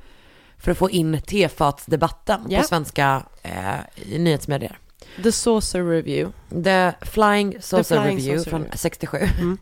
[0.58, 2.58] för att få in tefatsdebatten Ja.
[2.60, 4.78] på svenska eh, nyhetsmedier.
[5.22, 6.33] The Saucer Review.
[6.64, 8.76] The Flying Saucer Flying Review Saucer från Review.
[8.76, 9.18] 67.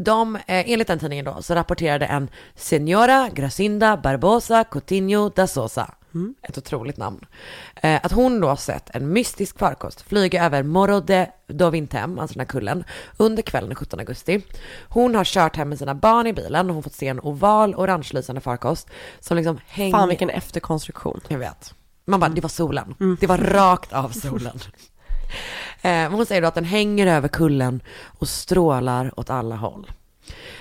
[0.00, 5.94] De, eh, enligt den tidningen då, så rapporterade en Senora Gracinda Barbosa Coutinho da Sosa,
[6.42, 7.24] ett otroligt namn,
[7.76, 12.34] eh, att hon då sett en mystisk farkost flyga över Morro de do Vintem, alltså
[12.34, 12.84] den här kullen,
[13.16, 14.42] under kvällen den 17 augusti.
[14.88, 17.74] Hon har kört hem med sina barn i bilen och hon fått se en oval
[17.74, 18.88] orangelysande farkost
[19.20, 19.92] som liksom hänger...
[19.92, 21.20] Fan vilken efterkonstruktion.
[21.28, 21.74] Jag vet.
[22.08, 22.94] Man bara, det var solen.
[23.20, 24.58] Det var rakt av solen.
[25.82, 27.80] Eh, hon säger då att den hänger över kullen
[28.18, 29.90] och strålar åt alla håll.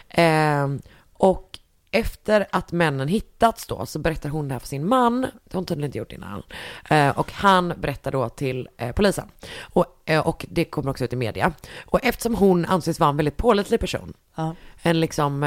[0.10, 0.68] Eh,
[1.14, 1.57] och
[1.92, 5.22] efter att männen hittats då så berättar hon det här för sin man.
[5.22, 6.44] Det har hon tydligen inte gjort innan.
[6.90, 9.28] Eh, och han berättar då till eh, polisen.
[9.62, 11.54] Och, eh, och det kommer också ut i media.
[11.86, 14.14] Och eftersom hon anses vara en väldigt pålitlig person.
[14.36, 14.56] Ja.
[14.82, 15.44] En liksom,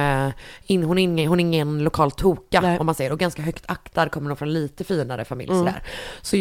[0.63, 2.79] in, hon, är ingen, hon är ingen lokal toka Nej.
[2.79, 3.13] om man säger.
[3.13, 5.83] Och ganska högt aktad, kommer nog från lite finare familj sådär.
[6.23, 6.37] Så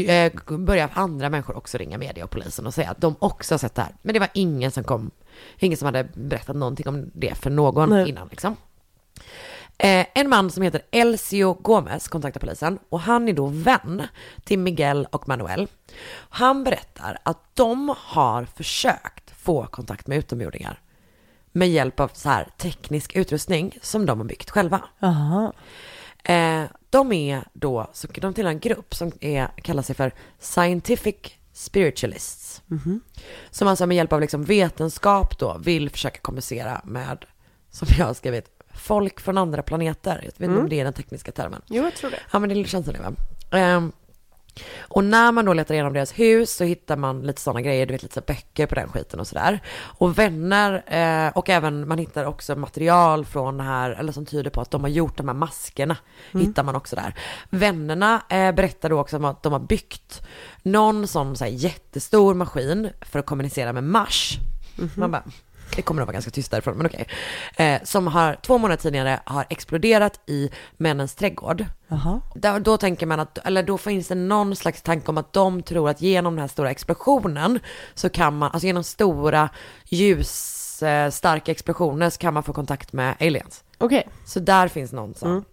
[0.58, 3.76] börjar andra människor också ringa media och polisen och säga att de också har sett
[3.76, 3.96] det här.
[4.02, 5.12] Men det var ingen som kom,
[5.60, 8.10] ingen som hade berättat någonting om det för någon Nej.
[8.10, 8.56] innan liksom.
[9.80, 14.04] Eh, en man som heter Elcio Gomez kontaktar polisen och han är då vän
[14.44, 15.68] till Miguel och Manuel.
[16.30, 20.82] Han berättar att de har försökt få kontakt med utomjordingar
[21.52, 24.82] med hjälp av så här teknisk utrustning som de har byggt själva.
[25.00, 25.54] Jaha.
[26.24, 31.16] Eh, de är då, så de tillhör en grupp som är, kallar sig för Scientific
[31.54, 32.62] Spiritualists.
[33.52, 37.26] Som alltså med hjälp av liksom vetenskap då vill försöka kommunicera med,
[37.70, 40.20] som jag har skrivit, folk från andra planeter.
[40.24, 41.62] Jag vet inte om det är den tekniska termen.
[41.68, 42.20] Jo, jag tror det.
[42.32, 43.14] Ja, men det känns som det va?
[43.58, 43.92] Ehm,
[44.80, 47.94] och när man då letar igenom deras hus så hittar man lite sådana grejer, du
[47.94, 49.60] vet lite så böcker på den skiten och sådär.
[49.80, 54.50] Och vänner, eh, och även man hittar också material från det här, eller som tyder
[54.50, 55.98] på att de har gjort de här maskerna,
[56.32, 57.16] hittar man också där.
[57.50, 60.22] Vännerna eh, berättar då också om att de har byggt
[60.64, 64.38] någon sån så här jättestor maskin för att kommunicera med Mars.
[64.96, 65.24] Man bara,
[65.76, 67.08] det kommer att vara ganska tyst därifrån, men okej.
[67.58, 71.66] Eh, som har två månader tidigare har exploderat i männens trädgård.
[71.88, 72.22] Jaha.
[72.36, 75.64] Där, då tänker man att, eller då finns det någon slags tanke om att de
[75.64, 77.60] tror att genom den här stora explosionen
[77.94, 79.50] så kan man, alltså genom stora
[79.86, 83.64] ljusstarka explosioner så kan man få kontakt med aliens.
[83.78, 84.08] Okej.
[84.26, 85.46] Så där finns någon som,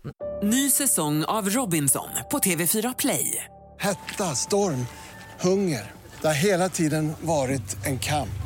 [0.42, 3.44] Ny säsong av Robinson på TV4 Play.
[3.79, 4.87] Hetta, storm,
[5.40, 5.92] hunger.
[6.20, 8.46] Det har hela tiden varit en kamp.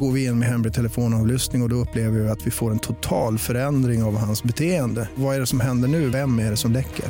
[0.00, 2.78] Går vi in med hemlig telefonavlyssning och, och då upplever vi att vi får en
[2.78, 5.08] total förändring av hans beteende.
[5.14, 6.08] Vad är det som händer nu?
[6.08, 7.04] Vem är det som läcker?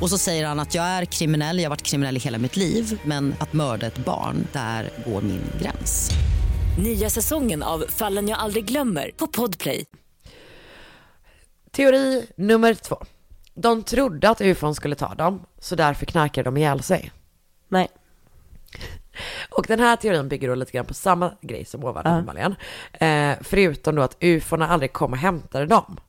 [0.00, 2.56] Och så säger han att jag är kriminell, jag har varit kriminell i hela mitt
[2.56, 6.10] liv men att mörda ett barn, där går min gräns.
[6.82, 9.84] Nya säsongen av Fallen jag aldrig glömmer på Podplay.
[11.70, 13.04] Teori nummer två.
[13.54, 17.12] De trodde att ufon skulle ta dem, så därför knarkade de ihjäl sig.
[17.68, 17.88] Nej.
[19.50, 22.10] Och den här teorin bygger då lite grann på samma grej som ovan Ja.
[22.10, 22.54] uppenbarligen.
[22.92, 26.00] Eh, förutom då att ufona aldrig kom och hämtade dem.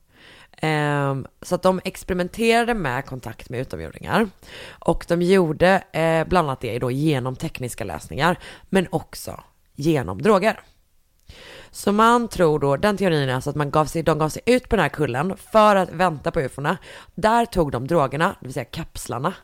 [0.62, 4.28] Ehm, så att de experimenterade med kontakt med utomjordingar.
[4.70, 9.40] Och de gjorde eh, bland annat det då genom tekniska lösningar, men också
[9.74, 10.60] genom droger.
[11.70, 14.42] Så man tror då, den teorin är alltså att man gav sig, de gav sig
[14.46, 16.76] ut på den här kullen för att vänta på ufona.
[17.14, 19.34] Där tog de drogerna, det vill säga kapslarna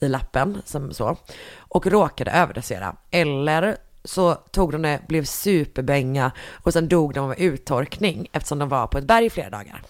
[0.00, 1.16] i lappen, som så,
[1.58, 2.96] och råkade överdosera.
[3.10, 8.68] Eller så tog de det, blev superbänga och sen dog de av uttorkning eftersom de
[8.68, 9.82] var på ett berg i flera dagar.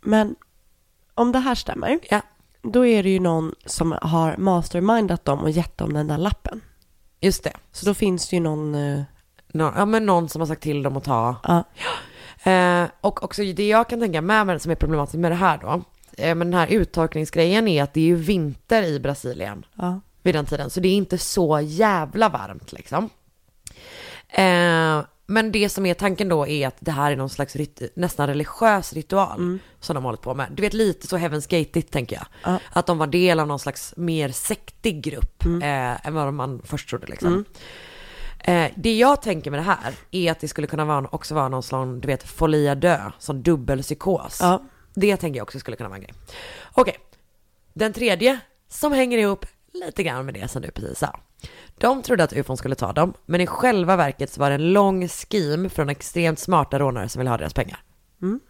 [0.00, 0.36] Men
[1.14, 2.20] om det här stämmer, ja.
[2.62, 6.60] då är det ju någon som har mastermindat dem och gett dem den där lappen.
[7.20, 7.52] Just det.
[7.72, 8.74] Så då finns det ju någon...
[8.74, 9.02] eh,
[9.52, 11.36] Nå, ja men någon som har sagt till dem att ta.
[11.42, 11.64] Ja.
[12.50, 15.58] Eh, och också det jag kan tänka med, med som är problematiskt med det här
[15.58, 15.82] då,
[16.16, 20.00] eh, med den här uttorkningsgrejen är att det är ju vinter i Brasilien Ja.
[20.22, 23.10] vid den tiden, så det är inte så jävla varmt liksom.
[24.28, 27.56] Eh, men det som är tanken då är att det här är någon slags
[27.94, 30.52] nästan religiös ritual som de hållit på med.
[30.52, 32.26] Du vet lite så Heaven's Gate tänker jag.
[32.44, 32.58] Ja.
[32.72, 36.88] Att de var del av någon slags mer sektig grupp eh, än vad man först
[36.88, 37.28] trodde liksom.
[37.32, 37.44] Mm.
[38.38, 41.48] Eh, det jag tänker med det här är att det skulle kunna vara, också vara
[41.48, 44.38] någon slags, du vet, folia dö, som dubbelpsykos.
[44.40, 44.62] Ja.
[44.96, 46.14] Det tänker jag också skulle kunna vara en grej.
[46.72, 46.96] Okej,
[47.72, 51.20] den tredje som hänger ihop lite grann med det som du precis sa.
[51.78, 54.72] De trodde att ufon skulle ta dem, men i själva verket så var det en
[54.72, 57.78] lång skim från extremt smarta rånare som ville ha deras pengar.
[58.22, 58.40] Mm.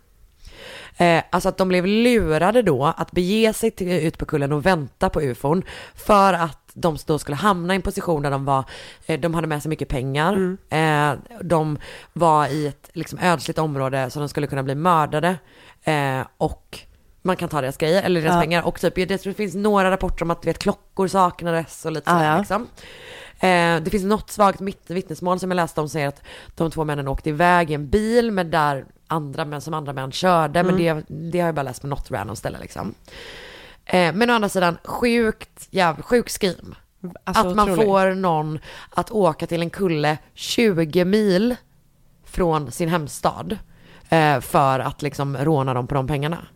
[0.96, 4.66] Eh, alltså att de blev lurade då att bege sig till, ut på kullen och
[4.66, 5.62] vänta på ufon
[5.94, 8.64] för att de då skulle hamna i en position där de var,
[9.06, 11.12] eh, de hade med sig mycket pengar, eh,
[11.42, 11.78] de
[12.12, 15.36] var i ett liksom ödsligt område så de skulle kunna bli mördade
[15.84, 16.78] eh, och
[17.22, 18.40] man kan ta deras grejer eller deras Ja.
[18.40, 21.92] pengar och typ, jag tror det finns några rapporter om att vet, klockor saknades och
[21.92, 22.38] lite Ja, sådär ja.
[22.38, 22.66] liksom.
[23.40, 26.22] Eh, det finns något svagt mitt- vittnesmål som jag läste om säger att
[26.54, 30.12] de två männen åkte iväg i en bil med där andra män som andra män
[30.12, 32.94] körde, men det, det har jag bara läst på något random ställe liksom.
[33.87, 36.77] Eh, men å andra sidan, sjukt, jävla sjuk scheme.
[37.25, 37.87] Alltså, att man otroligt.
[37.87, 38.59] får någon
[38.90, 41.57] att åka till en kulle 20 mil
[42.25, 43.59] från sin hemstad
[44.09, 46.46] eh, för att liksom råna dem på de pengarna.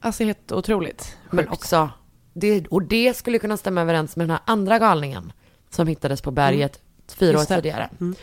[0.00, 1.16] Alltså helt otroligt.
[1.30, 1.90] Men också,
[2.32, 5.32] det, och det skulle kunna stämma överens med den här andra galningen
[5.70, 7.88] som hittades på berget fyra år tidigare.
[8.00, 8.14] Mm.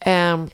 [0.00, 0.48] Ehm,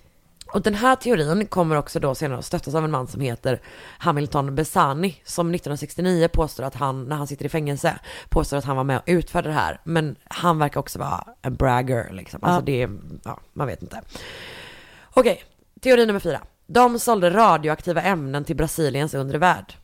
[0.54, 3.60] och den här teorin kommer också då senare att stöttas av en man som heter
[3.98, 8.76] Hamilton Besani som 1969 påstår att han, när han sitter i fängelse, påstår att han
[8.76, 9.80] var med och utförde det här.
[9.84, 12.40] Men han verkar också vara en bragger liksom.
[12.44, 12.64] Alltså Ja.
[12.64, 12.90] det är,
[13.24, 14.00] ja, man vet inte.
[15.14, 15.44] Okej,
[15.80, 16.40] teori nummer fyra.
[16.66, 19.74] De sålde radioaktiva ämnen till Brasiliens undre värld.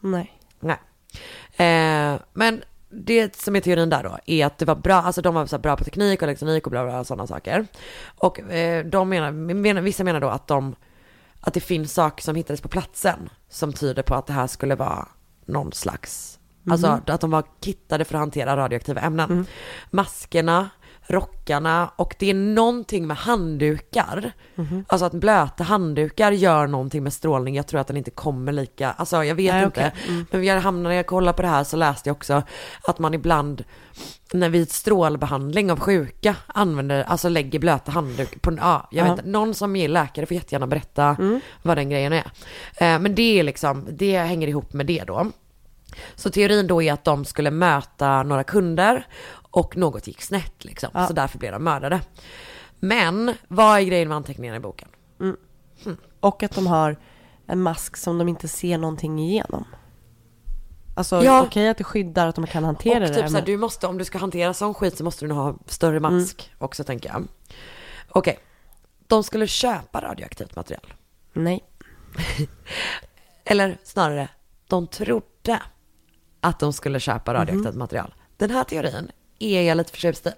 [0.00, 0.38] Nej.
[0.60, 0.78] Nej.
[1.56, 2.62] Eh, men
[2.94, 5.58] det som är teorin där då är att det var bra, alltså de var så
[5.58, 7.66] bra på teknik och elektronik och bla bla sådana saker.
[8.18, 10.76] Och eh, de menar, menar, vissa menar då att de,
[11.40, 14.74] att det finns saker som hittades på platsen som tyder på att det här skulle
[14.74, 15.08] vara
[15.46, 16.38] någon slags,
[16.70, 17.00] alltså Mhm.
[17.06, 19.46] att de var kittade för att hantera radioaktiva ämnen.
[19.90, 20.70] Maskerna,
[21.06, 24.32] rockarna och det är någonting med handdukar.
[24.54, 24.84] Mhm.
[24.88, 27.56] Alltså att blöta handdukar gör någonting med strålning.
[27.56, 29.92] Jag tror att den inte kommer lika, alltså jag vet Nej, inte.
[29.96, 30.04] okej.
[30.14, 30.26] Mm.
[30.30, 32.42] Men jag hamnade, när jag kollade på det här så läste jag också
[32.88, 33.64] att man ibland
[34.32, 39.10] när vid strålbehandling av sjuka använder, alltså lägger blöta handdukar på, ja, jag Ja.
[39.10, 41.16] vet inte, någon som är läkare får jättegärna berätta
[41.62, 42.24] vad den grejen är.
[42.76, 45.26] Eh, men det är liksom, det hänger ihop med det då.
[46.14, 49.06] Så teorin då är att de skulle möta några kunder
[49.54, 50.90] och något gick snett liksom.
[50.94, 51.06] Ja.
[51.06, 52.00] Så därför blev de mördade.
[52.80, 54.88] Men vad är grejen med anteckningarna i boken?
[56.20, 56.96] Och att de har
[57.46, 59.64] en mask som de inte ser någonting igenom.
[60.96, 61.42] Alltså Ja.
[61.42, 63.14] okej att det skyddar att de kan hantera och det.
[63.22, 65.58] typ men- du måste, om du ska hantera sån skit så måste du nog ha
[65.66, 67.28] större mask också tänker jag.
[68.08, 68.38] Okej,
[69.06, 70.94] de skulle köpa radioaktivt material.
[71.32, 71.64] Nej.
[73.44, 74.28] Eller snarare,
[74.68, 75.62] de trodde
[76.40, 78.14] att de skulle köpa radioaktivt material.
[78.36, 79.10] Den här teorin
[79.44, 80.30] är jag lite förtjust i.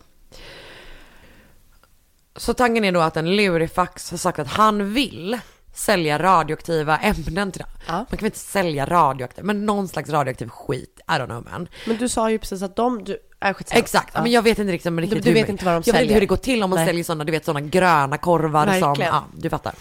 [2.36, 5.38] Så tanken är då att en lurifax har sagt att han vill
[5.74, 7.70] sälja radioaktiva ämnen till dem.
[7.88, 11.00] Man kan väl inte sälja radioaktiva, men någon slags radioaktiv skit.
[11.08, 11.68] I don't know man.
[11.86, 13.78] Men du sa ju precis att de, du, är skitsamma.
[13.78, 15.80] Exakt, men jag vet inte riktigt, men riktigt du hur, vet inte vad de Jag
[15.80, 16.14] vet inte säljer.
[16.14, 16.86] hur det går till om man Nej.
[16.86, 19.14] säljer sådana, du vet sådana gröna korvar som, Verkligen.
[19.14, 19.74] ja, du fattar.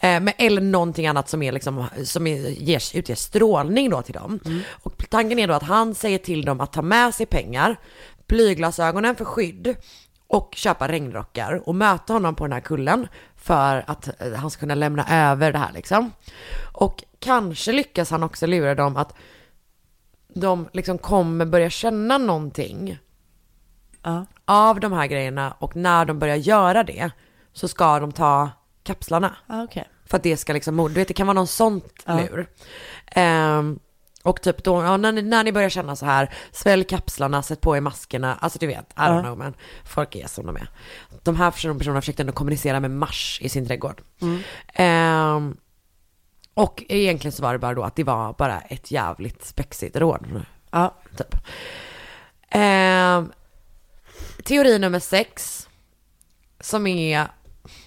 [0.00, 4.14] Eh, men, eller någonting annat som är liksom, som är, ger, utger strålning då till
[4.14, 4.40] dem.
[4.44, 4.60] Mm.
[4.82, 7.76] Och tanken är då att han säger till dem att ta med sig pengar,
[8.30, 9.76] blyglasögonen för skydd
[10.26, 14.60] och köpa regnrockar och möta honom på den här kullen för att eh, han ska
[14.60, 16.12] kunna lämna över det här liksom.
[16.72, 19.14] Och kanske lyckas han också lura dem att
[20.34, 22.98] de liksom kommer börja känna någonting
[24.44, 27.10] av de här grejerna och när de börjar göra det
[27.52, 28.50] så ska de ta
[28.82, 29.36] kapslarna.
[29.46, 29.88] Ah, okej.
[30.06, 32.20] För att det ska liksom, du vet det kan vara någon sånt Ja.
[32.20, 32.48] lur.
[33.06, 33.78] Ehm,
[34.22, 37.60] och typ då, ja, när, ni, när ni börjar känna så här, svälj kapslarna, sätt
[37.60, 39.22] på er maskerna, alltså du vet, I don't Ja.
[39.22, 39.54] know men
[39.84, 40.70] folk är som de är.
[41.22, 44.02] De här personerna, försökte ändå kommunicera med Mars i sin trädgård.
[44.22, 44.40] Mm.
[44.74, 45.56] Ehm,
[46.54, 50.44] och egentligen så var det bara då att det var bara ett jävligt spexigt rån.
[50.70, 50.94] Ja.
[51.16, 51.36] Typ.
[52.48, 53.32] Ehm,
[54.44, 55.68] teori nummer sex,
[56.60, 57.26] som är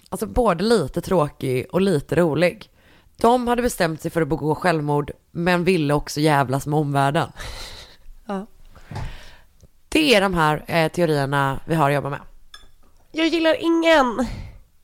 [0.10, 2.70] alltså både lite tråkig och lite rolig.
[3.18, 7.32] De hade bestämt sig för att begå självmord, men ville också jävlas med omvärlden.
[8.26, 8.46] Ja.
[9.90, 12.20] Det är de här eh, teorierna vi har att jobba med.
[13.12, 14.28] Jag gillar ingen.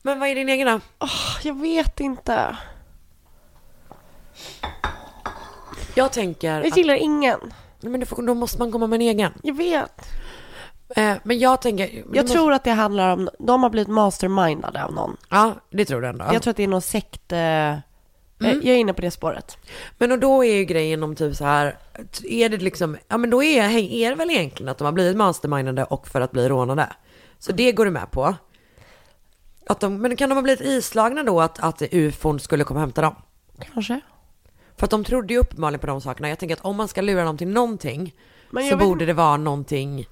[0.02, 0.80] Men vad är din egen då?
[0.98, 2.56] Åh, jag vet inte.
[5.94, 6.62] Jag tänker...
[6.62, 7.38] Jag gillar ingen.
[7.80, 9.32] Nej, Men då, får, då måste man komma med en egen.
[9.42, 10.08] Jag vet.
[10.96, 12.04] Eh, men jag tänker...
[12.12, 15.16] Jag tror att det handlar om, de har blivit mastermindade av någon.
[15.28, 16.24] Ja, det tror du ändå.
[16.32, 17.74] Jag tror att det är någon sekt, eh,
[18.40, 19.58] jag är inne på det spåret.
[19.98, 21.78] Men och då är ju grejen om typ så här,
[22.24, 25.16] är det liksom, ja men då är, är det väl egentligen att de har blivit
[25.16, 26.88] mastermindade och för att bli rånade.
[27.38, 28.34] Så det går du med på.
[29.66, 32.82] Att de, men kan de ha blivit islagna då att, att ufon skulle komma och
[32.82, 33.14] hämta dem?
[33.72, 34.00] Kanske.
[34.76, 36.28] För att de trodde ju uppenbarligen på de sakerna.
[36.28, 38.14] Jag tänker att om man ska lura dem till någonting
[38.70, 40.08] så borde det vara någonting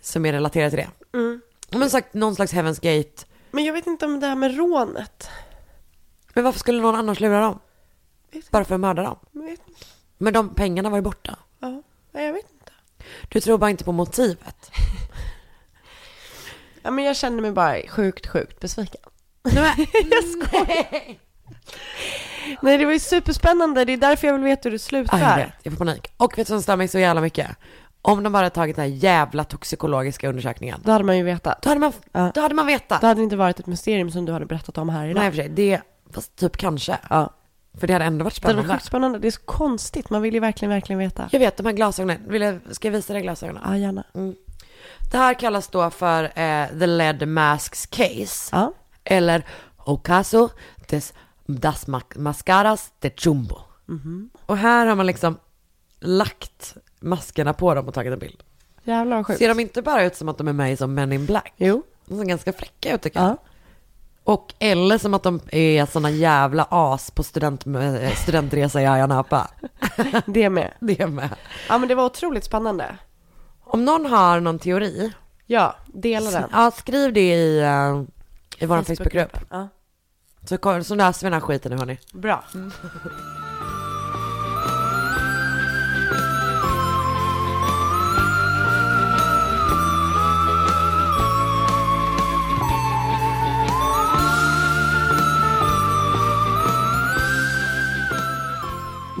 [0.00, 1.18] som är relaterat till det.
[1.18, 1.40] Mm.
[1.70, 3.24] Men sagt någon slags Heaven's Gate.
[3.50, 5.30] Men jag vet inte om det här med rånet.
[6.34, 7.58] Men varför skulle någon annars lura dem?
[8.50, 9.16] Bara för att mörda dem?
[10.18, 11.38] Men de pengarna var ju borta.
[11.60, 11.82] Ja,
[12.12, 12.72] jag vet inte.
[13.28, 14.70] Du tror bara inte på motivet.
[16.86, 19.00] Ja, men jag känner mig bara sjukt, sjukt besviken.
[19.42, 19.74] Nej,
[20.10, 21.16] jag skojar.
[22.62, 23.84] Nej, det var ju superspännande.
[23.84, 25.18] Det är därför jag vill veta hur det slutar.
[25.18, 25.52] Ja, jag vet.
[25.62, 26.12] Jag får panik.
[26.16, 27.50] Och vet du vad som stör mig så jävla mycket?
[28.02, 30.80] Om de bara tagit den här jävla toxikologiska undersökningen.
[30.84, 31.62] Då hade man ju vetat.
[31.62, 31.92] Då hade man,
[32.34, 33.00] då hade man vetat.
[33.00, 35.20] Då hade det inte varit ett mysterium som du hade berättat om här idag.
[35.20, 35.48] Nej, för sig.
[35.48, 35.80] Det,
[36.14, 36.98] fast typ kanske.
[37.10, 37.30] Ja.
[37.80, 38.68] För det hade ändå varit Det hade spännande.
[38.74, 39.18] varit spännande.
[39.18, 40.10] Det är så konstigt.
[40.10, 41.28] Man vill ju verkligen, verkligen veta.
[41.32, 42.18] Jag vet, de här glasögonen.
[42.28, 43.62] Vill jag, ska jag visa dig glasögonen?
[43.66, 44.04] Ja, gärna.
[44.14, 44.34] Mm.
[45.10, 48.48] Det här kallas då för eh, The Lead Masks Case.
[48.52, 48.72] Ja.
[49.04, 49.46] Eller
[49.86, 50.48] Ocaso
[50.88, 51.12] des
[51.46, 53.56] das ma- Mascaras de Chumbo.
[53.86, 54.30] Mhm.
[54.46, 55.38] Och här har man liksom
[56.00, 58.42] lagt maskerna på dem och tagit en bild.
[58.84, 59.38] Jävlar vad sjukt.
[59.38, 61.52] Ser de inte bara ut som att de är med i som Men in Black?
[61.56, 61.82] Jo.
[62.06, 63.36] De ser ganska fräcka ut tycker jag.
[64.24, 69.06] Och eller som att de är såna jävla as på student, eh, studentresa i Ayia
[69.06, 69.50] Napa.
[70.26, 70.72] Det med.
[70.80, 71.30] Det med.
[71.68, 72.96] Ja, men det var otroligt spännande.
[73.64, 75.12] Om någon har någon teori.
[75.46, 76.48] Ja, dela den.
[76.52, 78.04] Ja, skriv det i, uh,
[78.58, 78.82] i vår.
[78.82, 79.38] Facebookgrupp.
[79.50, 79.68] Ja.
[80.44, 81.98] Så, så läser vi den här skiten nu hörni.
[82.12, 82.44] Bra.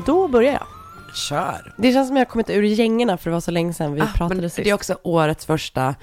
[0.06, 0.66] Då börjar jag.
[1.14, 1.74] Kör.
[1.78, 4.00] Det känns som jag har kommit ur gängorna för det var så länge sedan vi
[4.00, 4.56] Ah, pratade sist.
[4.64, 5.94] det är också årets första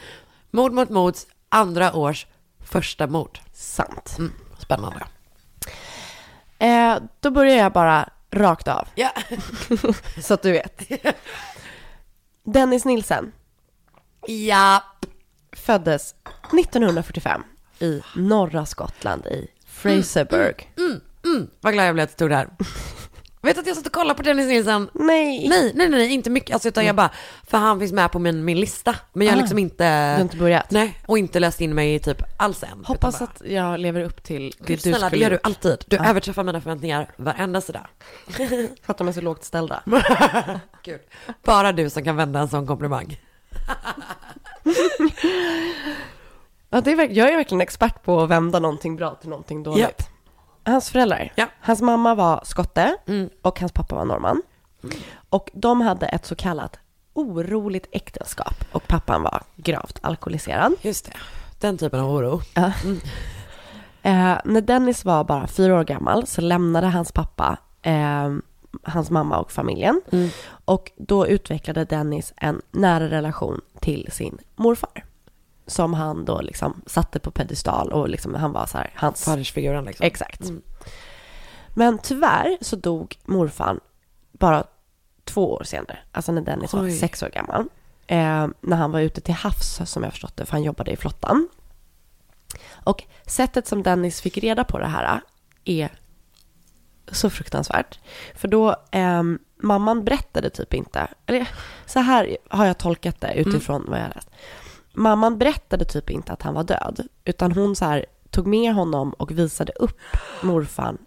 [0.52, 2.26] Mord mot mords andra års
[2.72, 3.40] första mord.
[3.54, 4.16] Sant.
[4.20, 5.00] Mm, spännande.
[6.60, 8.88] Eh, då börjar jag bara rakt av.
[8.96, 9.12] Ja.
[10.22, 10.82] så att du vet.
[12.44, 13.32] Dennis Nilsen
[14.28, 14.84] Ja.
[15.52, 16.16] föddes
[16.60, 17.44] 1945
[17.80, 20.72] i norra Skottland i Fraserburg.
[20.78, 21.48] Mm, mm.
[21.62, 22.48] Vad glad jag blev att det här.
[23.44, 24.90] Vet att jag satt och kollade på Dennis Nilsson?
[24.94, 25.48] Nej.
[25.50, 26.54] Nej, nej, nej, inte mycket.
[26.54, 27.10] Alltså, utan jag bara,
[27.48, 28.96] för han finns med på min, min lista.
[29.14, 29.42] Men jag har Ah.
[29.42, 30.10] liksom inte...
[30.10, 30.72] Du har inte börjat?
[30.72, 32.86] Nej, och inte läst in mig i typ alls än.
[32.86, 35.40] Hoppas utan att jag lever upp till det Gud, du snälla, skulle det gör du
[35.44, 35.84] alltid.
[35.88, 36.06] Du Ja.
[36.10, 37.88] överträffar mina förväntningar varenda sådär.
[38.84, 39.84] För att de är så lågt ställda.
[40.82, 41.00] Kul.
[41.44, 43.20] Bara du som kan vända en sån komplimang.
[46.74, 49.82] Ja, det är, jag är verkligen expert på att vända någonting bra till någonting dåligt.
[49.82, 50.04] Japp.
[50.64, 51.46] Hans föräldrar, Ja.
[51.60, 53.30] hans mamma var skotte Mm.
[53.42, 54.42] och hans pappa var norrman.
[55.30, 56.80] Och de hade ett så kallat
[57.14, 60.74] oroligt äktenskap och pappan var gravt alkoholiserad.
[60.82, 61.12] Just det.
[61.60, 62.42] Den typen av oro.
[62.56, 62.72] Ja.
[64.04, 68.32] Eh, när Dennis var bara fyra år gammal så lämnade hans pappa eh,
[68.84, 70.02] hans mamma och familjen.
[70.66, 75.04] Och då utvecklade Dennis en nära relation till sin morfar.
[75.66, 79.24] Som han då liksom satte på pedestal och liksom han var så här hans...
[79.24, 80.06] Fadersfiguren liksom.
[80.06, 80.42] Exakt.
[81.74, 83.80] Men tyvärr så dog morfar
[84.32, 84.64] bara
[85.24, 86.92] två år senare, alltså när Dennis var Oj.
[86.92, 87.70] sex år gammal.
[88.08, 90.98] Eh, när han var ute till havs som jag förstått det, för han jobbade i
[90.98, 91.48] flottan.
[92.84, 95.22] Och sättet som Dennis fick reda på det här
[95.66, 95.90] är
[97.12, 98.00] så fruktansvärt.
[98.36, 101.48] För då, ehm, mamman berättade typ inte, eller
[101.86, 104.30] så här har jag tolkat det utifrån vad jag har läst.
[104.94, 109.14] Mamman berättade typ inte att han var död, utan hon så här tog med honom
[109.14, 110.00] och visade upp
[110.42, 110.98] morfar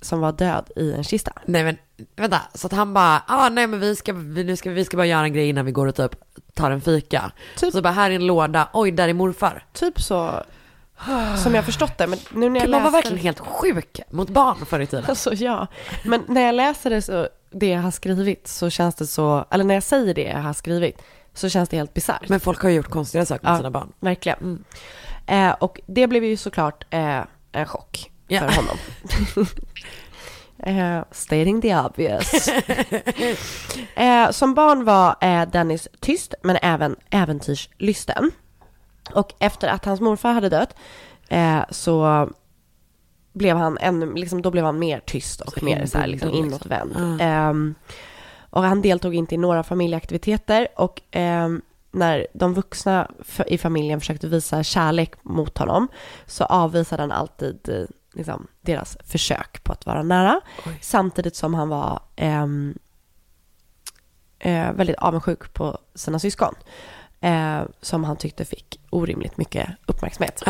[0.00, 1.32] som var död i en kista.
[1.44, 1.76] Nej men
[2.16, 4.96] vänta, så att han bara, ah, nej men vi ska, vi, nu ska, vi ska
[4.96, 6.14] bara göra en grej innan vi går och typ
[6.54, 7.32] tar en fika.
[7.72, 9.64] Så bara här är en låda, oj där är morfar.
[9.72, 10.42] Typ så,
[11.42, 12.06] som jag förstått det.
[12.06, 15.04] Men nu när jag man var verkligen helt sjuk mot barn förr i tiden.
[15.08, 15.66] Alltså ja,
[16.04, 19.64] men när jag läser det, så, det jag har skrivit så känns det så, eller
[19.64, 21.02] när jag säger det jag har skrivit
[21.38, 22.28] så känns det helt bisarrt.
[22.28, 23.92] Men folk har ju gjort konstiga saker med sina barn.
[24.00, 24.64] Verkligen.
[25.26, 27.20] Eh, och det blev ju såklart eh,
[27.52, 28.40] en chock Ja.
[28.40, 28.76] för honom.
[30.98, 32.48] eh, stating the obvious.
[33.94, 38.30] eh, som barn var eh, Dennis tyst men även äventyrslysten.
[39.14, 40.74] Och efter att hans morfar hade dött
[41.28, 42.28] eh, så
[43.32, 46.28] blev han ännu, liksom, då blev han mer tyst och Så mer så här, liksom,
[46.28, 46.88] inbunden, inåtvänd.
[46.88, 47.20] liksom.
[47.20, 47.74] Ehm,
[48.50, 53.10] och han deltog inte i några familjeaktiviteter och ehm, när de vuxna
[53.46, 55.88] i familjen försökte visa kärlek mot honom
[56.26, 57.84] så avvisade han alltid eh,
[58.14, 60.40] liksom, deras försök på att vara nära.
[60.80, 62.78] Samtidigt som han var ehm,
[64.38, 66.54] eh, väldigt avundsjuk på sina syskon.
[67.20, 70.42] Eh, som han tyckte fick orimligt mycket uppmärksamhet.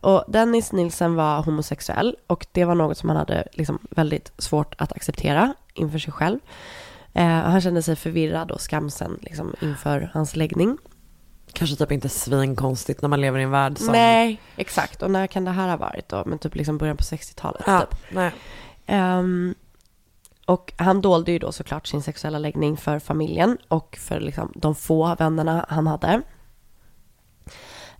[0.00, 4.74] Och Dennis Nilsen var homosexuell och det var något som han hade liksom väldigt svårt
[4.78, 6.38] att acceptera inför sig själv.
[7.14, 10.78] Eh, han kände sig förvirrad och skamsen liksom, inför hans läggning.
[11.52, 13.92] Kanske typ inte svinkonstigt när man lever i en värld som...
[13.92, 15.02] Nej, exakt.
[15.02, 16.22] Och när kan det här ha varit då?
[16.26, 17.62] Men typ liksom början på 60-talet.
[17.66, 17.98] Ja, typ.
[18.10, 18.32] nej.
[18.86, 19.54] Ehm,
[20.46, 24.74] och han dolde ju då såklart sin sexuella läggning för familjen och för liksom de
[24.74, 26.22] få vännerna han hade.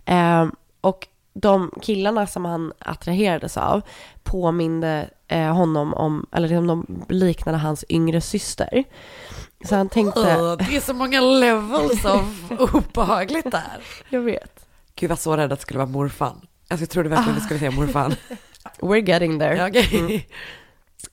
[0.05, 3.81] Ehm, och de killarna som han attraherades av
[4.23, 5.09] påminde
[5.39, 8.83] honom om, eller liksom de liknade hans yngre syster.
[9.65, 10.37] Så han tänkte...
[10.39, 12.35] Åh, det är så många levels av
[12.73, 13.83] obehagligt där.
[14.09, 14.65] Jag vet.
[14.95, 16.41] Gud, jag var så rädd att det skulle vara morfan.
[16.67, 18.15] Alltså, jag trodde verkligen vi skulle säga morfan.
[18.79, 19.55] We're getting there.
[19.55, 19.99] Ja, okej.
[19.99, 20.21] Mm.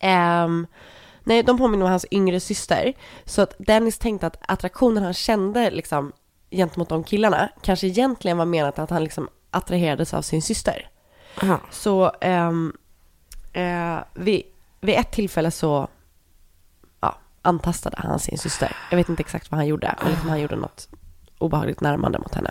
[0.00, 0.66] Ehm,
[1.24, 2.92] nej, de påminner om hans yngre syster.
[3.24, 6.12] Så att Dennis tänkte att attraktionen han kände liksom,
[6.50, 10.90] gentemot de killarna kanske egentligen var menat att han liksom attraherades av sin syster.
[11.42, 11.60] Aha.
[11.70, 12.72] Så ehm,
[13.58, 14.42] eh, vid,
[14.80, 15.88] vid ett tillfälle så
[17.00, 18.76] ja, antastade han sin syster.
[18.90, 20.88] Jag vet inte exakt vad han gjorde, men liksom han gjorde något
[21.38, 22.50] obehagligt närmande mot henne.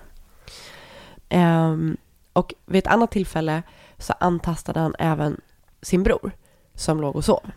[1.29, 1.97] Ehm,
[2.33, 3.63] och vid ett annat tillfälle
[3.97, 5.41] så antastade han även
[5.81, 6.31] sin bror
[6.75, 7.51] som låg och sov.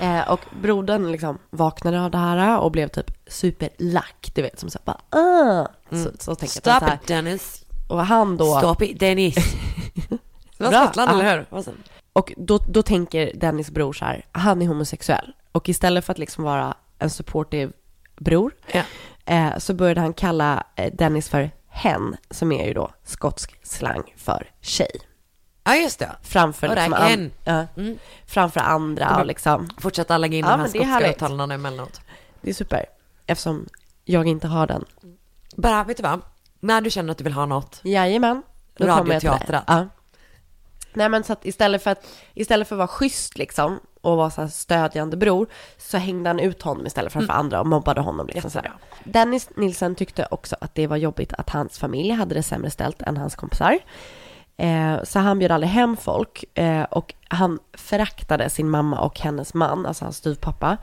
[0.00, 4.70] Eh, och brodern liksom vaknade av det här och blev typ superlack, du vet, som
[4.70, 5.68] så här bara ah!
[5.90, 6.48] Så, så Mm.
[6.48, 6.94] Stop så här.
[6.94, 7.64] it Dennis.
[7.88, 8.58] Och han då...
[8.58, 9.34] Stop it Dennis.
[10.58, 10.72] Det var.
[10.84, 11.46] Skottland, eller hur?
[12.16, 15.32] Och då, då tänker Dennis bror så här, han är homosexuell.
[15.52, 17.72] Och istället för att liksom vara en supportive
[18.16, 18.54] bror,
[19.24, 24.14] eh, så började han kalla eh, Dennis för hen, som är ju då skotsk slang
[24.16, 24.90] för tjej.
[25.64, 26.10] Ja, just det.
[26.22, 27.66] Framför, Och liksom, an- ja,
[28.26, 29.68] framför andra och liksom.
[29.78, 32.00] Fortsätta lägga in Ja, de här skotska uttalen emellanåt.
[32.40, 32.84] Det är super,
[33.26, 33.68] eftersom
[34.04, 34.84] jag inte har den.
[35.56, 36.20] Bara, vet du vad?
[36.60, 37.80] När du känner att du vill ha något.
[37.82, 38.42] Jajamän.
[38.76, 39.64] Radioteatrat.
[39.66, 39.86] Ja.
[40.96, 44.30] Nej men så att istället för att, istället för att vara schysst liksom och vara
[44.30, 45.46] så här stödjande bror
[45.78, 47.40] så hängde han ut honom istället framför Mm.
[47.40, 48.72] andra och mobbade honom liksom så här.
[49.04, 53.02] Dennis Nilsen tyckte också att det var jobbigt att hans familj hade det sämre ställt
[53.02, 53.78] än hans kompisar.
[54.56, 59.54] Eh, så han bjöd aldrig hem folk eh, och han föraktade sin mamma och hennes
[59.54, 60.76] man, alltså hans styvpappa,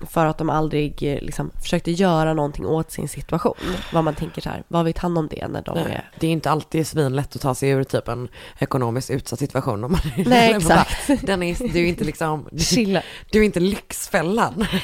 [0.00, 3.54] för att de aldrig eh, liksom, försökte göra någonting åt sin situation.
[3.92, 6.26] Vad man tänker så här, vad vet han om det när de Nej, är det
[6.26, 9.84] är inte alltid svinlätt att ta sig ur typ en ekonomiskt utsatt situation.
[9.84, 11.26] Om man Nej, Man bara, exakt.
[11.26, 12.48] Dennis, du är inte liksom...
[12.58, 13.02] Chilla.
[13.30, 14.66] Du är inte lyxfällan.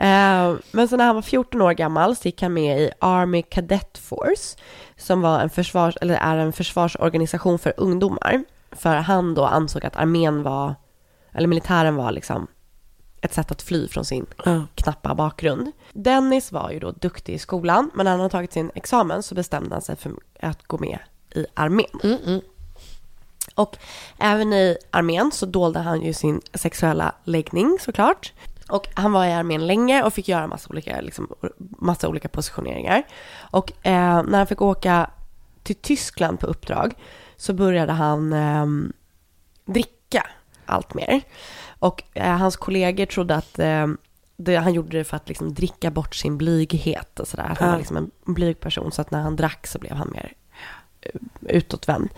[0.00, 3.42] Eh, men så när han var 14 år gammal så gick han med i Army
[3.42, 4.58] Cadet Force
[4.96, 8.44] som var en försvars, eller är en försvarsorganisation för ungdomar.
[8.72, 10.74] För han då ansåg att armén var,
[11.32, 12.46] eller militären var liksom
[13.22, 14.66] ett sätt att fly från sin Ja.
[14.74, 15.72] knappa bakgrund.
[15.92, 19.34] Dennis var ju då duktig i skolan, men när han hade tagit sin examen så
[19.34, 20.98] bestämde han sig för att gå med
[21.34, 22.40] i armén.
[23.54, 23.76] Och
[24.18, 28.32] även i armén så dolde han ju sin sexuella läggning såklart.
[28.68, 33.02] Och han var i armén länge och fick göra massa olika, liksom, massa olika positioneringar.
[33.50, 35.10] Och eh, när han fick åka
[35.62, 36.94] till Tyskland på uppdrag
[37.36, 38.66] så började han eh,
[39.64, 40.26] dricka
[40.66, 41.20] allt mer.
[41.82, 43.86] Och eh, hans kollegor trodde att eh,
[44.36, 47.56] det, han gjorde det för att liksom dricka bort sin blyghet och sådär.
[47.58, 50.32] Han var liksom en blyg person så att när han drack så blev han mer
[51.00, 52.08] eh, utåtvänd.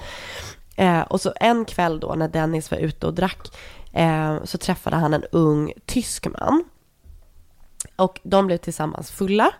[0.76, 3.56] Eh, och så en kväll då när Dennis var ute och drack
[3.92, 6.64] eh, så träffade han en ung tysk man.
[7.96, 9.50] Och de blev tillsammans fulla.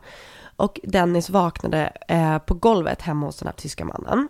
[0.57, 4.28] Och Dennis vaknade eh, på golvet hemma hos den här tyska mannen.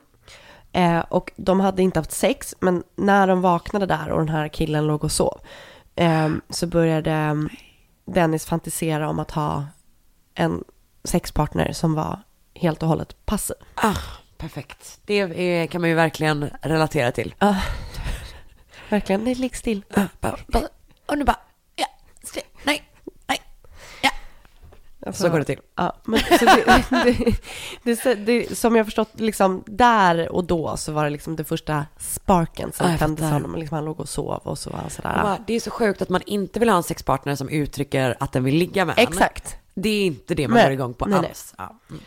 [0.75, 4.49] Eh, och de hade inte haft sex, men när de vaknade där och den här
[4.49, 5.41] killen låg och sov
[5.95, 7.37] eh, så började
[8.05, 9.67] Dennis fantisera om att ha
[10.35, 10.65] en
[11.05, 12.19] sexpartner som var
[12.55, 13.57] helt och hållet passiv.
[13.75, 13.97] Ah,
[14.39, 15.01] perfekt.
[15.05, 17.35] Det är, kan man ju verkligen relatera till.
[17.39, 17.57] Ja,
[18.89, 19.25] verkligen.
[19.25, 19.83] Nej, ligg still.
[21.07, 21.39] Och nu bara,
[21.77, 21.87] ja,
[22.65, 22.83] nej,
[23.27, 23.41] nej,
[24.03, 24.11] ja.
[25.13, 25.61] Så går det till.
[25.77, 27.35] Ja, men, så det,
[28.05, 31.87] det, det, som jag förstått, liksom, där och då så var det liksom det första
[31.99, 33.55] sparken som jag tändes honom.
[33.55, 35.21] Liksom, han låg och sov och så var han sådär.
[35.23, 38.33] Bara, Det är så sjukt att man inte vill ha en sexpartner som uttrycker att
[38.33, 38.95] den vill ligga med.
[38.99, 39.57] Exakt.
[39.75, 41.29] Det är inte det man Nej, går igång på nej, nej.
[41.29, 41.55] alls.
[41.59, 41.79] Ja.
[41.91, 42.03] Mm.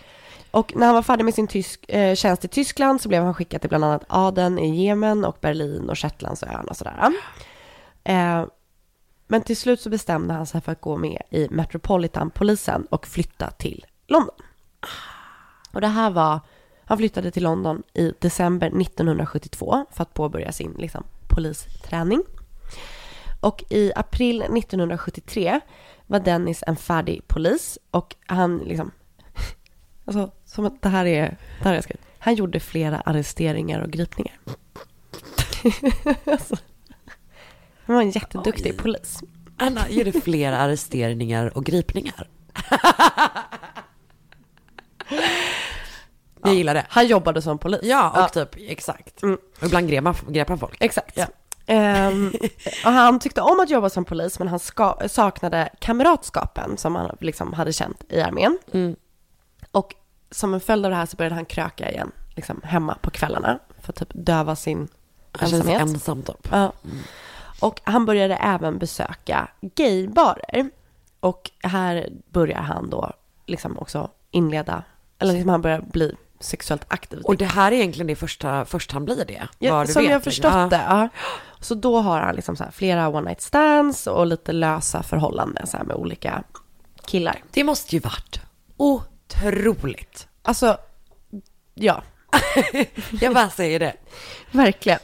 [0.52, 3.34] Och när han var färdig med sin tysk, eh, tjänst i Tyskland så blev han
[3.34, 7.12] skickad till bland annat Aden i Jemen och Berlin och Shetlandsöarna och sådär.
[8.04, 8.46] Eh,
[9.28, 13.52] men till slut så bestämde han sig för att gå med i Metropolitan-polisen och flytta
[13.52, 14.36] till London.
[15.72, 16.40] Och det här var,
[16.86, 22.24] han flyttade till London i december 1972 för att påbörja sin liksom, polisträning.
[23.40, 25.60] Och i april 1973
[26.08, 28.92] var Dennis en färdig polis och han liksom
[30.06, 32.06] Alltså, som att det här är, det här är skrivet.
[32.20, 34.40] Han gjorde flera arresteringar och gripningar.
[36.26, 36.58] alltså,
[37.88, 38.78] han var en jätteduktig Oj.
[38.78, 39.20] polis.
[39.58, 42.30] Anna gjorde flera arresteringar och gripningar.
[46.44, 46.86] Jag gillar det.
[46.90, 47.80] Han jobbade som polis.
[47.84, 49.24] Ja, och typ, exakt.
[49.24, 49.38] Mm.
[49.60, 50.78] Och ibland grep han, grep han folk.
[50.80, 51.18] Exakt.
[51.18, 51.26] Ja.
[51.66, 52.34] Ehm,
[52.86, 57.18] och han tyckte om att jobba som polis, men han ska, saknade kamratskapen som han
[57.20, 58.58] liksom hade känt i armén.
[58.74, 58.96] Mm.
[59.72, 59.96] Och
[60.32, 63.60] som en följd av det här så började han kröka igen, liksom hemma på kvällarna,
[63.82, 64.88] för att typ döva sin
[65.32, 65.82] Han känns ensamhet.
[65.82, 66.48] ensam typ.
[66.52, 66.74] Ja.
[67.60, 70.70] Och han började även besöka gaybarer.
[71.20, 73.14] Och här börjar han då
[73.46, 74.84] liksom också inleda,
[75.20, 77.20] eller liksom han börjar bli sexuellt aktiv.
[77.24, 79.48] Och det här är egentligen det första, först han blir det.
[79.60, 80.68] Ja, som vet, jag förstått Ja.
[80.70, 80.84] det.
[80.88, 81.10] Ja.
[81.60, 85.78] Så då har han liksom så flera one night stands och lite lösa förhållanden så
[85.84, 86.44] med olika
[87.06, 87.44] killar.
[87.52, 88.40] Det måste ju varit
[88.78, 90.28] otroligt.
[90.42, 90.78] Alltså,
[91.74, 92.02] ja,
[93.22, 93.94] Jag bara säger det.
[94.52, 95.00] verkligen.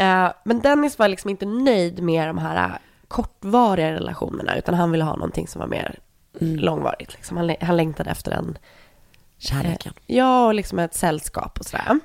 [0.00, 2.76] Eh, men Dennis var liksom inte nöjd med de här eh,
[3.08, 5.98] kortvariga relationerna utan han ville ha någonting som var mer
[6.38, 7.14] långvarigt.
[7.14, 7.36] Liksom.
[7.36, 8.58] Han, han längtade efter en
[9.38, 9.92] Kärleken.
[10.06, 11.98] Ja, och liksom ett sällskap och sådär.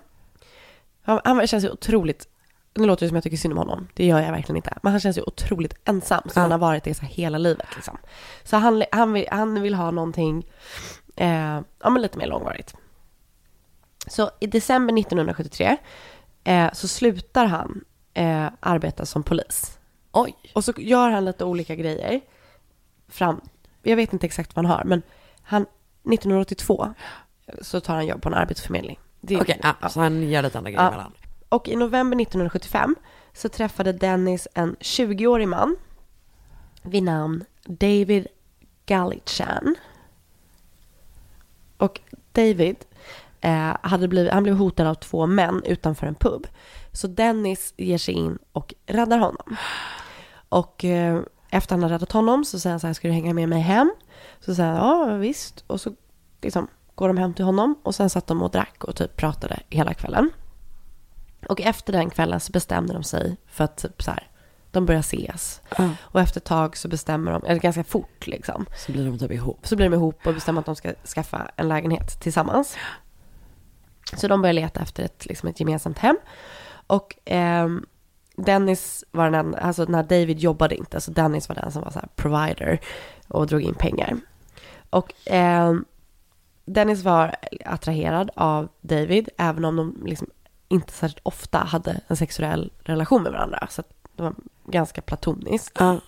[1.04, 2.28] Han, han känns ju otroligt,
[2.76, 4.78] nu låter det som jag tycker synd om honom, det gör jag verkligen inte.
[4.84, 6.42] Men han känns ju otroligt ensam, som Ja.
[6.42, 7.68] han har varit det så hela livet.
[7.76, 7.98] Liksom.
[8.44, 10.48] Så han, han, vill, han vill ha någonting,
[11.16, 12.76] eh, ja men lite mer långvarigt.
[14.08, 15.78] Så i december 1973
[16.46, 17.84] eh, så slutar han
[18.14, 19.78] eh, arbeta som polis.
[20.12, 20.36] Oj.
[20.54, 22.22] Och så gör han lite olika grejer.
[23.08, 23.42] Fram,
[23.84, 25.02] jag vet inte exakt vad han har, men
[25.42, 26.94] han, 1982
[27.62, 29.00] så tar han jobb på en arbetsförmedling.
[29.22, 29.90] Okej, ja, ja.
[29.90, 30.88] så han gör lite andra grejer Ja.
[30.88, 31.14] emellan.
[31.50, 32.96] Och i november 1975
[33.34, 35.76] så träffade Dennis en 20-årig man
[36.82, 38.28] vid namn David
[38.86, 39.76] Galichan.
[41.78, 42.00] Och
[42.32, 42.76] David
[43.46, 46.48] eh, hade blivit, han blev hotad av två män utanför en pub.
[46.92, 49.58] Så Dennis ger sig in och räddar honom.
[50.50, 53.34] Och eh, efter han har räddat honom så säger han så här, ska du hänga
[53.34, 53.94] med mig hem?
[54.40, 54.78] Så säger han,
[55.10, 55.64] ja visst.
[55.68, 55.94] Och så
[56.42, 59.60] liksom, går de hem till honom och sen satt de och drack och typ pratade
[59.70, 60.30] hela kvällen.
[61.50, 64.30] Och efter den kvällen så bestämde de sig för att typ så här,
[64.72, 65.62] de börjar ses.
[65.78, 65.90] Ja.
[66.02, 69.32] Och efter ett tag så bestämmer de, eller ganska fort liksom, Så blir de typ
[69.32, 69.68] ihop.
[69.68, 72.76] så blir de ihop och bestämmer att de ska skaffa en lägenhet tillsammans.
[74.18, 76.18] Så de börjar leta efter ett, liksom ett gemensamt hem.
[76.88, 77.86] Och ehm,
[78.36, 81.92] Dennis var den enda, alltså när David jobbade inte, så Dennis var den som var
[81.92, 82.80] så här provider
[83.28, 84.18] och drog in pengar.
[84.90, 85.86] Och ehm,
[86.66, 87.36] Dennis var
[87.66, 90.28] attraherad av David, även om de liksom
[90.68, 93.68] inte särskilt ofta hade en sexuell relation med varandra.
[93.70, 93.84] Så
[94.16, 94.36] det var
[94.66, 95.78] ganska platoniskt.
[95.80, 96.00] Ja.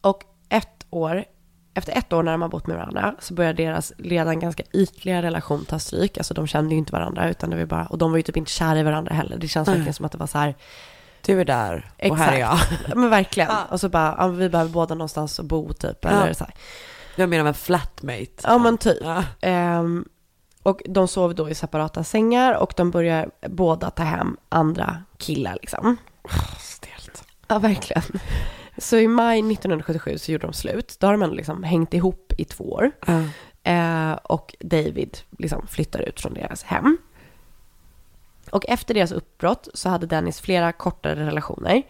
[0.00, 1.24] Och ett år
[1.74, 5.22] efter ett år när de har bott med varandra så börjar deras redan ganska ytliga
[5.22, 6.18] relation ta stryk.
[6.18, 8.36] Alltså de kände ju inte varandra utan det var bara, och de var ju typ
[8.36, 9.38] inte kära i varandra heller.
[9.38, 9.76] Det känns Nej.
[9.76, 10.54] verkligen som att det var så här.
[11.26, 12.54] Du är där och här är jag.
[12.54, 12.94] Exakt.
[12.94, 13.50] Men verkligen.
[13.70, 16.04] Och så bara, ja, vi behöver båda någonstans att bo typ.
[16.04, 16.34] Eller Ja.
[16.34, 16.54] så här.
[17.16, 18.28] Jag menar en flatmate.
[18.42, 18.98] Ja men typ.
[19.02, 19.24] Ja.
[19.40, 20.04] Ehm,
[20.62, 25.56] och de sov då i separata sängar och de börjar båda ta hem andra killar
[25.60, 25.96] liksom.
[26.58, 27.24] Stelt.
[27.48, 28.02] Ja, verkligen.
[28.76, 30.96] Så i maj 1977 så gjorde de slut.
[31.00, 32.90] Då har ändå liksom hängt ihop i två år.
[33.06, 33.22] Ja.
[33.72, 36.98] Eh, och David liksom flyttar ut från deras hem.
[38.50, 41.82] Och efter deras uppbrott så hade Dennis flera kortare relationer.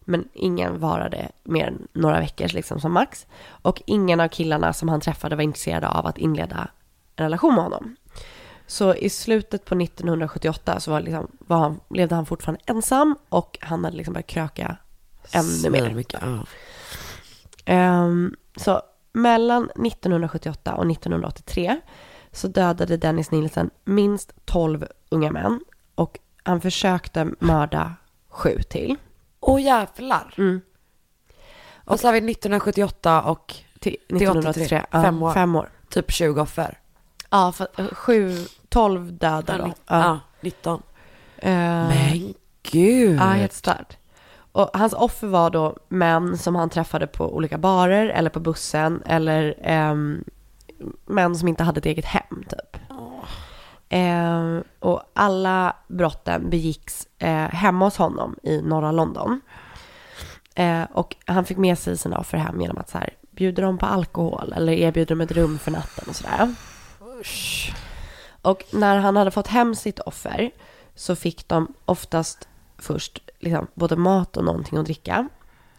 [0.00, 3.26] Men ingen varade mer än några veckor liksom som max.
[3.48, 6.68] Och ingen av killarna som han träffade var intresserade av att inleda
[7.16, 7.96] en relation med honom.
[8.66, 13.58] Så i slutet på 1978 så var liksom, var han, levde han fortfarande ensam och
[13.60, 14.76] han hade liksom börjat kröka
[15.32, 15.94] ännu mer.
[15.94, 16.44] Mycket, ja.
[17.64, 21.80] Ehm, så mellan 1978 och 1983
[22.32, 25.60] så dödade Dennis Nielsen minst 12 unga män
[25.94, 27.94] och han försökte mörda
[28.28, 28.96] sju till.
[29.40, 30.34] Åh jävlar.
[30.38, 30.60] Mm.
[31.84, 34.62] Och så har vi 1978 och Till till 1983.
[34.64, 34.82] 83.
[34.90, 35.32] Ja, Fem år.
[35.32, 35.68] Fem år.
[35.90, 36.78] typ 20 offer.
[37.30, 39.72] Ja, för, sju, 12 döda då.
[39.86, 40.82] Ja, 19.
[41.38, 43.18] Ehm, Men gud.
[43.20, 43.96] Ja, helt stört.
[44.56, 49.02] Och hans offer var då män som han träffade på olika barer eller på bussen
[49.06, 50.24] eller ehm,
[51.06, 52.82] män som inte hade ett eget hem typ.
[53.88, 59.40] Ehm, och alla brotten begicks eh, hemma hos honom i norra London.
[60.54, 63.78] Eh, och han fick med sig sina offer hem genom att så här, bjuda dem
[63.78, 66.54] på alkohol eller erbjuda dem ett rum för natten och sådär.
[68.42, 70.50] Och när han hade fått hem sitt offer
[70.94, 72.48] så fick de oftast
[72.78, 75.28] först liksom, både mat och någonting att dricka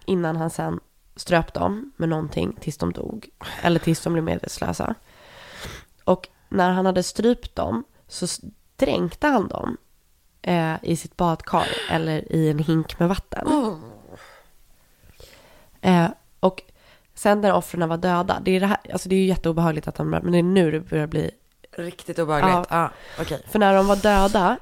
[0.06, 0.80] innan han sen
[1.16, 3.30] ströp dem med någonting tills de dog
[3.62, 4.96] eller tills de blev medvetslösa.
[6.04, 8.28] Och när han hade strypt dem så
[8.76, 9.78] dränkte han dem
[10.42, 13.48] eh, i sitt badkar eller i en hink med vatten.
[15.82, 16.08] Eh,
[16.40, 16.62] och
[17.14, 19.98] sen när offren var döda, det är, det här, alltså det är ju jätteobehagligt att
[19.98, 21.32] han, men det är nu det börjar bli
[21.78, 22.68] Riktigt obehagligt.
[22.70, 23.42] Ja, okej.
[23.52, 24.58] för när de var döda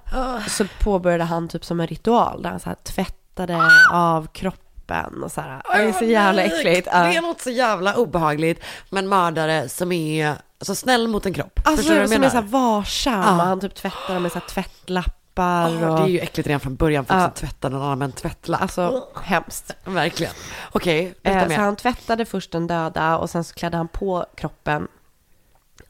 [0.48, 3.60] så påbörjade han typ som en ritual där han så här tvättade
[3.92, 5.62] av kroppen och så här.
[5.76, 6.88] Det är så jävla äckligt.
[6.92, 7.00] Ja.
[7.04, 11.34] Det är något så jävla obehagligt med en mördare som är så snäll mot en
[11.34, 11.60] kropp.
[11.64, 13.40] Alltså Förstår du som är så här varsam.
[13.40, 15.70] Och Han typ tvättar med så här tvättlappar.
[15.70, 15.98] Ja, och...
[16.00, 17.24] det är ju äckligt redan från början, folk Ja.
[17.24, 18.62] som tvättar någon annan med en tvättlapp.
[18.62, 19.76] Alltså hemskt.
[19.86, 20.34] Verkligen.
[20.72, 24.26] Okej, Eh, berätta så han tvättade först den döda och sen så klädde han på
[24.36, 24.88] kroppen.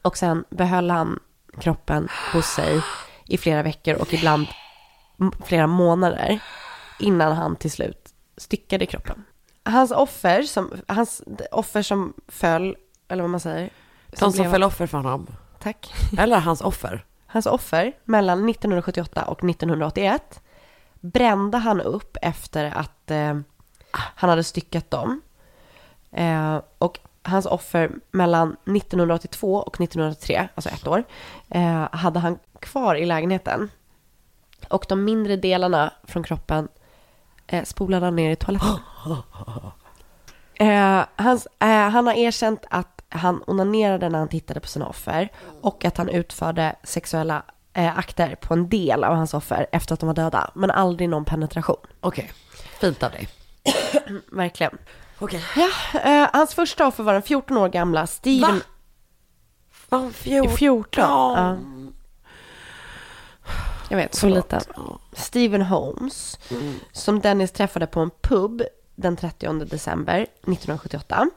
[0.06, 1.20] Och sen behöll han
[1.60, 2.82] kroppen hos sig
[3.26, 4.48] i flera veckor och ibland
[5.46, 6.40] flera månader
[7.00, 9.24] innan han till slut styckade kroppen.
[9.64, 12.76] Hans offer som, hans offer som föll,
[13.08, 13.70] eller vad man säger.
[14.10, 15.28] De som blev- föll offer för honom.
[15.60, 15.94] Tack.
[16.18, 17.06] Eller hans offer.
[17.28, 20.42] Hans offer mellan 1978 och 1981
[21.00, 23.40] brände han upp efter att eh,
[23.92, 25.22] han hade styckat dem.
[26.12, 31.04] Eh, och hans offer mellan 1982 och 1903, alltså ett år,
[31.50, 33.70] eh, hade han kvar i lägenheten.
[34.70, 36.68] Och de mindre delarna från kroppen
[37.48, 38.78] eh, spolade han ner i toaletten.
[40.58, 45.30] Eh, hans, eh, han har erkänt att han onanerade när han tittade på sina offer
[45.62, 50.00] och att han utförde sexuella eh, akter på en del av hans offer efter att
[50.00, 51.78] de var döda, men aldrig någon penetration.
[52.00, 52.32] Okej,
[52.80, 53.28] fint av dig.
[54.32, 54.78] Verkligen.
[55.20, 55.44] Okej.
[55.56, 58.56] Ja, eh, hans första offer var den 14 år gamla Steven...
[58.56, 58.62] Va?
[59.72, 60.58] Fan, 14.
[60.58, 61.04] 14?
[61.04, 61.38] Ja.
[61.38, 61.58] Ja.
[63.90, 64.62] Jag vet, så liten.
[65.14, 66.40] Steven Holmes,
[66.92, 68.62] som Dennis träffade på en pub
[68.96, 71.30] den 30 december 1978.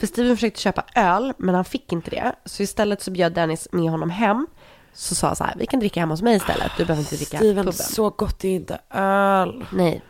[0.00, 2.34] För Steven försökte köpa öl, men han fick inte det.
[2.44, 4.46] Så istället så bjöd Dennis med honom hem.
[4.92, 6.72] Så sa så här, vi kan dricka hemma hos mig istället.
[6.76, 7.72] Du behöver inte dricka Steven, puben.
[7.72, 9.64] så gott är inte öl.
[9.72, 10.02] Nej.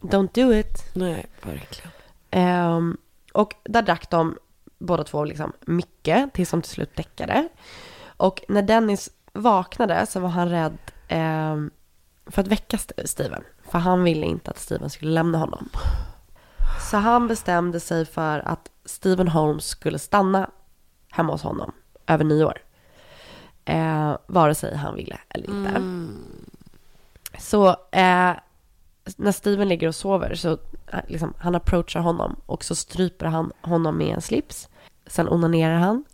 [0.00, 0.94] Don't do it.
[0.94, 1.91] Nej, verkligen.
[2.32, 2.96] Ehm,
[3.32, 4.38] och där drack de
[4.78, 7.48] båda två liksom mycket tills de till slut däckade.
[8.16, 10.78] Och när Dennis vaknade så var han rädd
[11.08, 11.70] ehm,
[12.26, 13.44] för att väcka St- Steven.
[13.70, 15.68] För han ville inte att Steven skulle lämna honom.
[16.90, 20.50] Så han bestämde sig för att Steven Holmes skulle stanna
[21.10, 21.72] hemma hos honom
[22.06, 22.58] över nyår.
[23.64, 25.80] Eh, vare sig han ville eller inte.
[27.38, 28.30] Så eh,
[29.16, 30.52] när Steven ligger och sover så
[30.92, 34.68] eh, liksom, han approachar honom och så stryper han honom med en slips.
[35.06, 36.04] Sen onanerar han.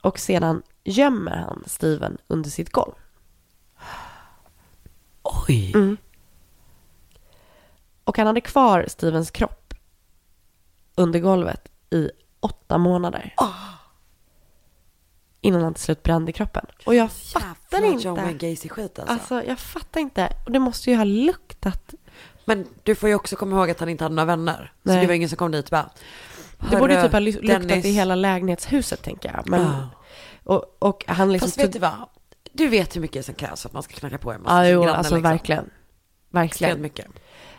[0.00, 2.92] Och sedan gömmer han Steven under sitt golv.
[5.22, 5.72] Oj.
[5.74, 5.96] Mm.
[8.04, 9.74] Och han hade kvar Stevens kropp
[10.94, 12.10] under golvet i
[12.40, 13.34] åtta månader.
[15.44, 16.66] Innan han till slut brände kroppen.
[16.86, 18.06] Och jag fattar Jävla inte.
[18.08, 19.12] John Wayne Gacy-skit alltså.
[19.14, 20.32] Alltså jag fattar inte.
[20.46, 21.94] Och det måste ju ha luktat.
[22.44, 24.72] Men du får ju också komma ihåg att han inte hade några vänner.
[24.84, 25.00] Så Nej.
[25.00, 25.90] det var ingen som kom dit bara...
[26.70, 29.48] Det borde ju "Hörru, typ ha lu- luktat Dennis." i hela lägenhetshuset tänker jag.
[29.48, 29.88] Men, Ja.
[30.44, 32.08] och, och han liksom Fast vet du vad?
[32.52, 34.82] Du vet hur mycket som krävs för att man ska knacka på en Ja, jo,
[34.82, 35.30] granne, alltså liksom.
[35.30, 35.70] verkligen.
[36.30, 36.80] Verkligen.
[36.82, 37.06] Mycket.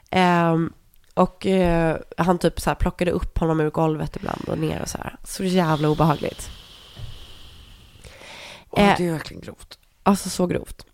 [0.09, 0.73] Ehm,
[1.13, 4.89] och eh, han typ så här plockade upp honom ur golvet ibland och ner och
[4.89, 5.15] så här.
[5.23, 6.49] Så jävla obehagligt.
[8.75, 9.79] Eh, det är verkligen grovt.
[10.03, 10.85] Alltså så grovt.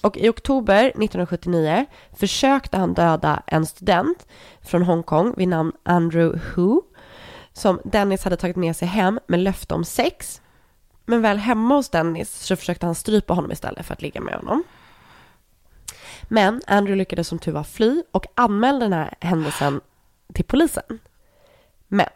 [0.00, 4.26] Och i oktober 1979 försökte han döda en student
[4.62, 6.80] från Hongkong vid namn Andrew Hu
[7.52, 10.42] som Dennis hade tagit med sig hem med löfte om sex.
[11.04, 14.34] Men väl hemma hos Dennis så försökte han strypa honom istället för att ligga med
[14.34, 14.64] honom.
[16.22, 19.80] Men Andrew lyckades som tur var fly och anmälde den här händelsen
[20.34, 20.98] till polisen.
[21.88, 22.08] Men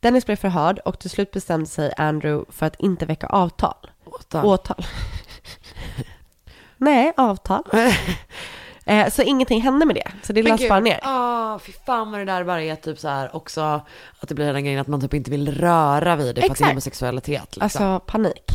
[0.00, 3.90] Dennis blev förhörd och till slut bestämde sig Andrew för att inte väcka avtal.
[4.10, 4.46] Åtal.
[4.46, 4.84] Åtal.
[6.76, 7.62] Nej, avtal.
[8.84, 10.12] eh, så ingenting hände med det.
[10.22, 11.00] Så det lades bara ner.
[11.04, 13.60] Åh, fy fan vad det där bara är typ så här också
[14.20, 16.48] att det blir den grejen att man typ inte vill röra vid det för att
[16.48, 16.70] det är Exakt.
[16.70, 17.56] homosexualitet.
[17.56, 17.62] Liksom.
[17.62, 18.50] Alltså panik.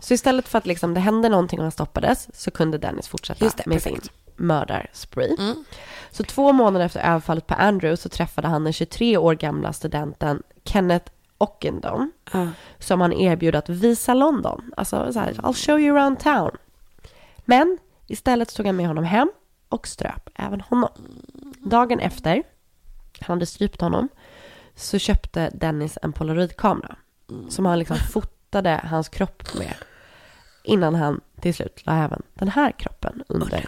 [0.00, 3.44] Så istället för att liksom det hände någonting och han stoppades så kunde Dennis fortsätta
[3.44, 4.04] Just det, med perfekt.
[4.04, 4.12] sin
[4.46, 5.36] mördarspree.
[5.38, 5.64] Mm.
[6.10, 10.42] Så två månader efter överfallet på Andrew så träffade han den 23 år gamla studenten
[10.64, 12.48] Kenneth Ockendon Ja.
[12.78, 14.72] som han erbjöd att visa London.
[14.76, 16.50] Alltså så här, I'll show you around town.
[17.44, 19.30] Men istället tog han med honom hem
[19.68, 20.90] och ströp även honom.
[21.58, 22.42] Dagen efter,
[23.20, 24.08] han hade strypt honom,
[24.74, 26.96] så köpte Dennis en polaroidkamera
[27.48, 29.74] som han liksom fotade hans kropp med
[30.64, 33.66] innan han till slut la även den här kroppen under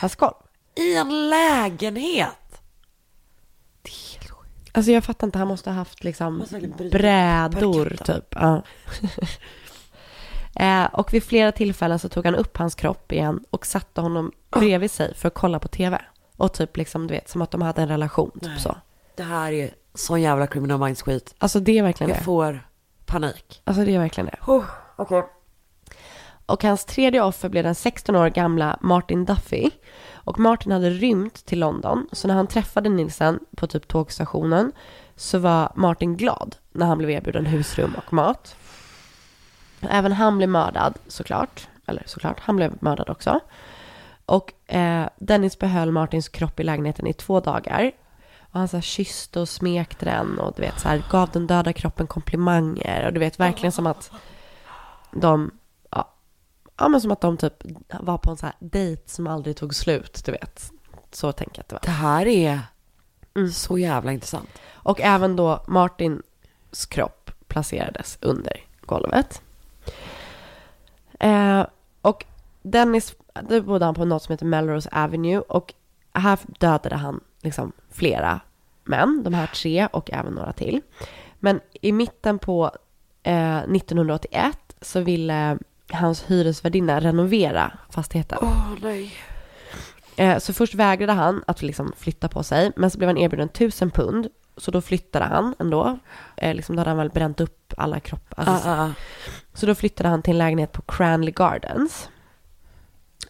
[0.00, 0.34] hans golv.
[0.74, 2.60] I en lägenhet.
[4.74, 6.60] Alltså jag fattar inte, han måste ha haft liksom Måste
[6.90, 8.24] brädor typ.
[8.30, 8.62] Ja.
[10.54, 14.32] eh, och vid flera tillfällen så tog han upp hans kropp igen och satte honom
[14.50, 16.02] bredvid sig för att kolla på tv.
[16.36, 18.30] Och typ liksom, du vet, som att de hade en relation.
[18.30, 18.60] Typ Nej.
[18.60, 18.76] så.
[19.16, 21.34] Det här är sån jävla criminal minds skit.
[21.38, 22.24] Alltså det är verkligen Jag det.
[22.24, 22.68] får
[23.06, 23.62] panik.
[23.64, 24.38] Alltså det är verkligen det.
[24.46, 24.64] Oh,
[24.96, 25.22] okay.
[26.46, 29.70] Och hans tredje offer blev den 16 år gamla Martin Duffy.
[30.24, 32.06] Och Martin hade rymt till London.
[32.12, 34.72] Så när han träffade Nilsen på typ tågstationen
[35.16, 38.56] så var Martin glad när han blev erbjuden husrum och mat.
[39.80, 41.68] Även han blev mördad såklart.
[41.86, 43.40] Eller såklart, han blev mördad också.
[44.26, 47.92] Och eh, Dennis behöll Martins kropp i lägenheten i två dagar.
[48.38, 51.46] Och han så här, kysste och smekte den och du vet så här, gav den
[51.46, 53.06] döda kroppen komplimanger.
[53.06, 54.10] Och du vet verkligen som att
[55.12, 55.50] de,
[56.78, 57.54] ja, men som att de typ
[58.00, 60.72] var på en så här dejt som aldrig tog slut, du vet.
[61.10, 61.82] Så tänker jag att det var.
[61.84, 62.60] Det här är
[63.36, 63.50] Mm.
[63.50, 64.48] så jävla intressant.
[64.72, 69.42] Och även då Martins kropp placerades under golvet.
[71.20, 71.66] Eh,
[72.02, 72.24] och
[72.62, 73.14] Dennis,
[73.48, 75.74] då bodde han på något som heter Melrose Avenue och
[76.12, 78.40] här dödade han liksom flera
[78.84, 80.80] män, de här tre och även några till.
[81.40, 82.70] Men i mitten på
[83.22, 85.58] eh, 1981 så ville
[85.92, 88.38] hans hyresvärdinna renovera fastigheten.
[88.42, 89.12] Åh nej.
[90.16, 93.48] Eh, Så först vägrade han att liksom flytta på sig, men så blev han erbjuden
[93.48, 94.28] tusen pund.
[94.56, 95.98] Så då flyttade han ändå.
[96.36, 98.44] Eh, liksom då hade han väl bränt upp alla kroppar.
[98.44, 98.90] Alltså, ah, ah.
[99.54, 102.08] Så då flyttade han till en lägenhet på Cranley Gardens.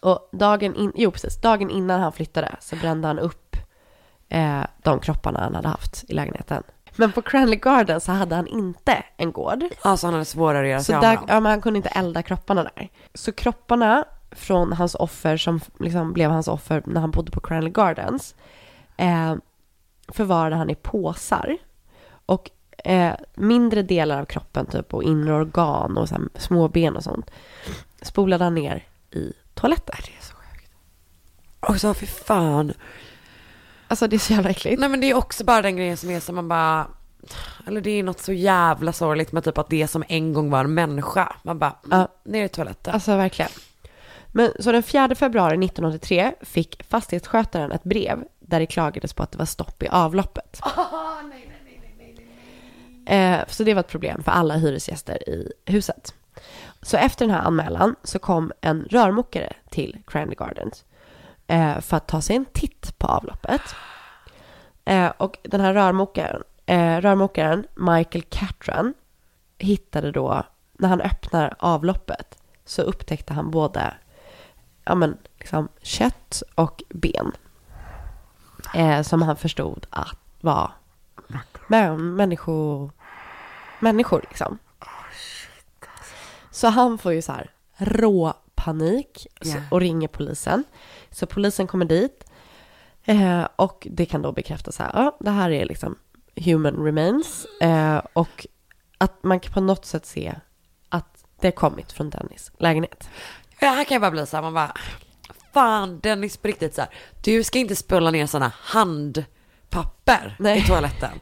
[0.01, 3.55] Och dagen, in, jo, precis, dagen innan han flyttade så brände han upp
[4.29, 6.63] eh, de kropparna han hade haft i lägenheten.
[6.95, 9.63] Men på Cranley Gardens så hade han inte en gård.
[9.81, 11.25] Alltså han hade svårare att göra Så sig av där, dem.
[11.27, 12.89] ja, men han kunde inte elda kropparna där.
[13.13, 17.71] Så kropparna från hans offer som liksom blev hans offer när han bodde på Cranley
[17.71, 18.35] Gardens
[18.97, 19.35] eh,
[20.07, 21.57] förvarade han i påsar.
[22.25, 22.49] Och
[22.83, 27.03] eh, mindre delar av kroppen, typ och inre organ och så här, små ben och
[27.03, 27.31] sånt,
[28.01, 29.95] spolade han ner i toaletten.
[30.05, 30.71] Det är så sjukt.
[31.59, 32.73] Och så fy fan.
[33.87, 34.79] Alltså det är så jävla äckligt.
[34.79, 36.87] Nej men det är också bara den grejen som är som man bara,
[37.67, 40.59] eller det är något så jävla sorgligt med typ att det som en gång var
[40.59, 41.35] en människa.
[41.43, 42.07] Man bara, Ja.
[42.23, 42.93] ner i toaletten.
[42.93, 43.51] Alltså verkligen.
[44.27, 49.31] Men så den 4 februari 1983 fick fastighetsskötaren ett brev där det klagades på att
[49.31, 50.61] det var stopp i avloppet.
[53.07, 56.13] Eh, så det var ett problem för alla hyresgäster i huset.
[56.81, 60.83] Så efter den här anmälan så kom en rörmokare till Cranley Gardens
[61.47, 63.61] eh, för att ta sig en titt på avloppet.
[64.85, 68.93] Eh, och den här rörmokaren, eh, rörmokaren Michael Catran
[69.57, 70.43] hittade då,
[70.73, 73.93] när han öppnar avloppet så upptäckte han både
[74.83, 77.31] ja, men, liksom, kött och ben.
[78.73, 80.71] Eh, som han förstod att var
[81.67, 82.89] mä- människo,
[83.79, 84.59] människor liksom.
[86.51, 88.33] Så han får ju så här rå
[88.65, 89.55] panik Ja.
[89.71, 90.63] och ringer polisen.
[91.11, 92.23] Så polisen kommer dit
[93.05, 95.95] eh, och det kan då bekräfta så här, ja, det här är liksom
[96.35, 98.47] human remains eh, och
[98.97, 100.35] att man kan på något sätt se
[100.89, 103.09] att det har kommit från Dennis lägenhet.
[103.59, 104.73] Ja, här kan jag bara bli så här, man bara,
[105.53, 106.89] fan Dennis på riktigt så här,
[107.23, 110.59] du ska inte spola ner sådana handpapper Nej.
[110.59, 111.19] i toaletten.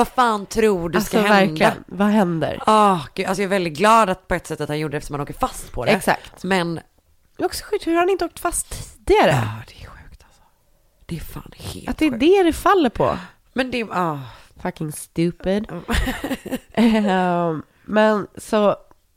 [0.00, 1.50] Vad fan tror du ska alltså hända?
[1.50, 2.62] verkligen, vad händer?
[2.66, 4.96] Ah, gud, alltså jag är väldigt glad att på ett sätt att han gjorde det
[4.96, 5.90] eftersom han åker fast på det.
[5.90, 6.44] Exakt.
[6.44, 6.74] Men,
[7.36, 8.70] Det är också sjukt, hur har han inte åkt fast
[9.06, 9.30] tidigare?
[9.30, 10.42] ja det är sjukt alltså.
[11.06, 12.20] Det är fan helt Att det är sjukt.
[12.20, 13.16] det det faller på.
[13.52, 14.18] Men det, ah,
[14.62, 15.66] Fucking stupid.
[16.72, 18.68] Ehm, men så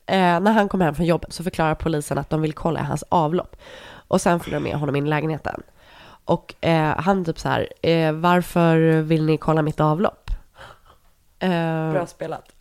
[0.05, 3.03] eh, när han kom hem från jobbet så förklarar polisen att de vill kolla hans
[3.09, 3.55] avlopp.
[4.07, 5.61] Och sen följer de med honom in i lägenheten.
[6.25, 10.22] Och eh, han typ så här, eh, varför vill ni kolla mitt avlopp?
[11.43, 12.51] Eh, bra spelat.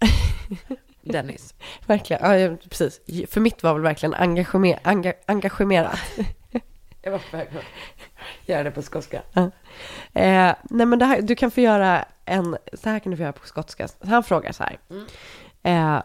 [1.02, 1.54] Dennis.
[1.86, 3.00] verkligen, ja, precis.
[3.30, 5.98] För mitt var väl verkligen engagemer, enga, engagerat.
[7.02, 9.22] Jag var på väg att göra det på skånska.
[9.32, 9.50] Ja.
[10.20, 13.22] Eh, nej men det här, du kan få göra en, så här kan du få
[13.22, 13.88] göra på skotska.
[14.04, 14.78] Han frågar så här.
[15.62, 16.02] Eh,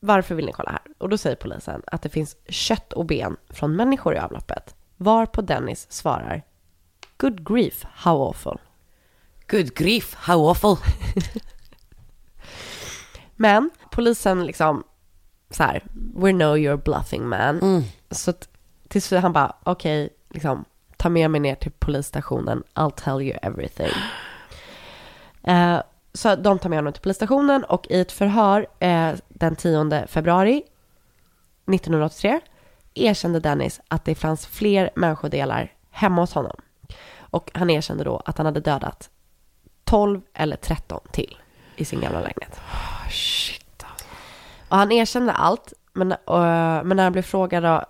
[0.00, 0.80] varför vill ni kolla här?
[0.98, 4.74] Och då säger polisen att det finns kött och ben från människor i avloppet.
[4.96, 6.42] Varpå Dennis svarar
[7.16, 8.58] Good grief, how awful.
[9.48, 10.76] Good grief, how awful.
[13.40, 14.84] Men polisen liksom
[15.50, 15.82] så här,
[16.14, 17.58] we know you're bluffing man.
[17.58, 17.82] Mm.
[18.10, 18.32] Så
[18.88, 20.64] till slut han bara, okej, liksom,
[20.96, 23.92] ta med mig ner till polisstationen, I'll tell you everything.
[25.42, 25.80] Eh,
[26.12, 30.62] så de tar med honom till polisstationen och i ett förhör eh, den 10 februari
[31.74, 32.40] 1983
[32.94, 36.56] erkände Dennis att det fanns fler människodelar hemma hos honom.
[37.18, 39.10] Och han erkände då att han hade dödat
[39.84, 41.36] 12 eller 13 till
[41.76, 42.60] i sin gamla lägenhet.
[43.10, 44.06] Shit alltså.
[44.68, 46.40] Och han erkände allt, men, och,
[46.86, 47.84] men när han blev frågad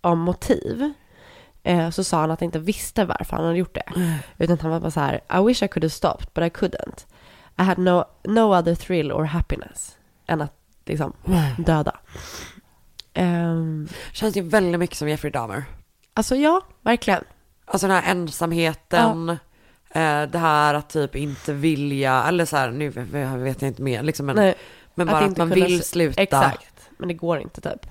[0.00, 0.92] om motiv
[1.62, 4.16] eh, så sa han att han inte visste varför han hade gjort det.
[4.38, 7.06] Utan han var bara så här, I wish I could have stopped but I couldn't.
[7.58, 11.12] I had no, no other thrill or happiness än att liksom
[11.58, 11.96] döda.
[13.14, 15.64] Ehm, Känns ju väldigt mycket som Jeffrey Dahmer.
[16.14, 17.24] alltså ja, verkligen.
[17.64, 19.36] Alltså den här ensamheten, eh,
[19.92, 22.90] det här att typ inte vilja, eller så här, nu
[23.44, 24.54] vet jag inte mer, liksom, men, Nej,
[24.94, 26.22] men bara att, inte man vill sl- sluta.
[26.22, 27.86] Exakt, men det går inte typ.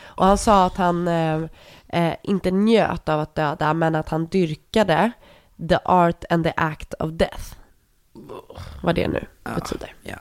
[0.00, 1.42] Och han sa att han eh,
[1.88, 5.10] eh, inte njöt av att döda, men att han dyrkade
[5.68, 7.54] the art and the act of death.
[8.82, 9.94] Vad det nu betyder.
[10.02, 10.16] Ja.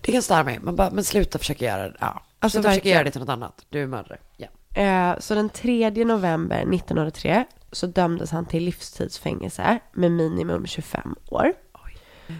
[0.00, 1.96] Det kan störa mig, man bara, men sluta försöka göra det.
[2.00, 2.22] Ja.
[2.38, 3.66] Alltså, försöka göra det till något annat.
[3.68, 4.18] Du är mördare.
[4.36, 4.46] Ja.
[4.82, 11.52] Eh, så den 3 november 1903 så dömdes han till livstidsfängelse med minimum 25 år.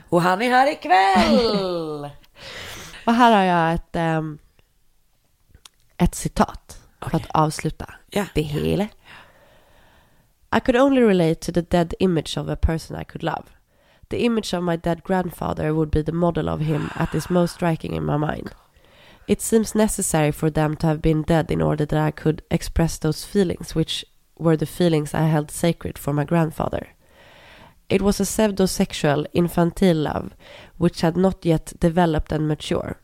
[0.09, 2.11] Och han är här ikväll!
[3.07, 4.39] Och här har jag ett, ehm,
[5.97, 8.24] ett citat för att avsluta Ja.
[8.35, 8.89] det hela.
[10.57, 13.43] I could only relate to the dead image of a person I could love.
[14.09, 17.55] The image of my dead grandfather would be the model of him that is most
[17.55, 18.51] striking in my mind.
[19.26, 22.99] It seems necessary for them to have been dead in order that I could express
[22.99, 24.05] those feelings which
[24.43, 26.86] were the feelings I held sacred for my grandfather.
[27.88, 30.30] It was a pseudo-sexual, infantile love
[30.78, 32.95] which had not yet developed and mature.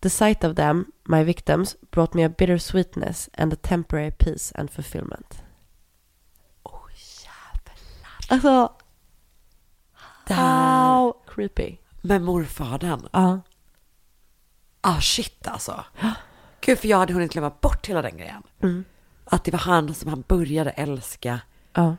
[0.00, 4.52] The sight of them, my victims, brought me a bitter sweetness and a temporary peace
[4.54, 5.42] and fulfillment.
[6.64, 6.88] Oh,
[7.22, 7.76] jävlar.
[8.28, 8.72] Alltså,
[10.26, 11.76] Det här how creepy.
[12.02, 13.08] med morfadern.
[13.12, 13.40] Ja.
[14.80, 15.84] Ah shit alltså.
[16.60, 18.42] Gud för jag hade hunnit glömma bort hela den grejen.
[18.62, 18.84] Mm.
[19.32, 21.40] Att det var han som han började älska.
[21.72, 21.96] Ja.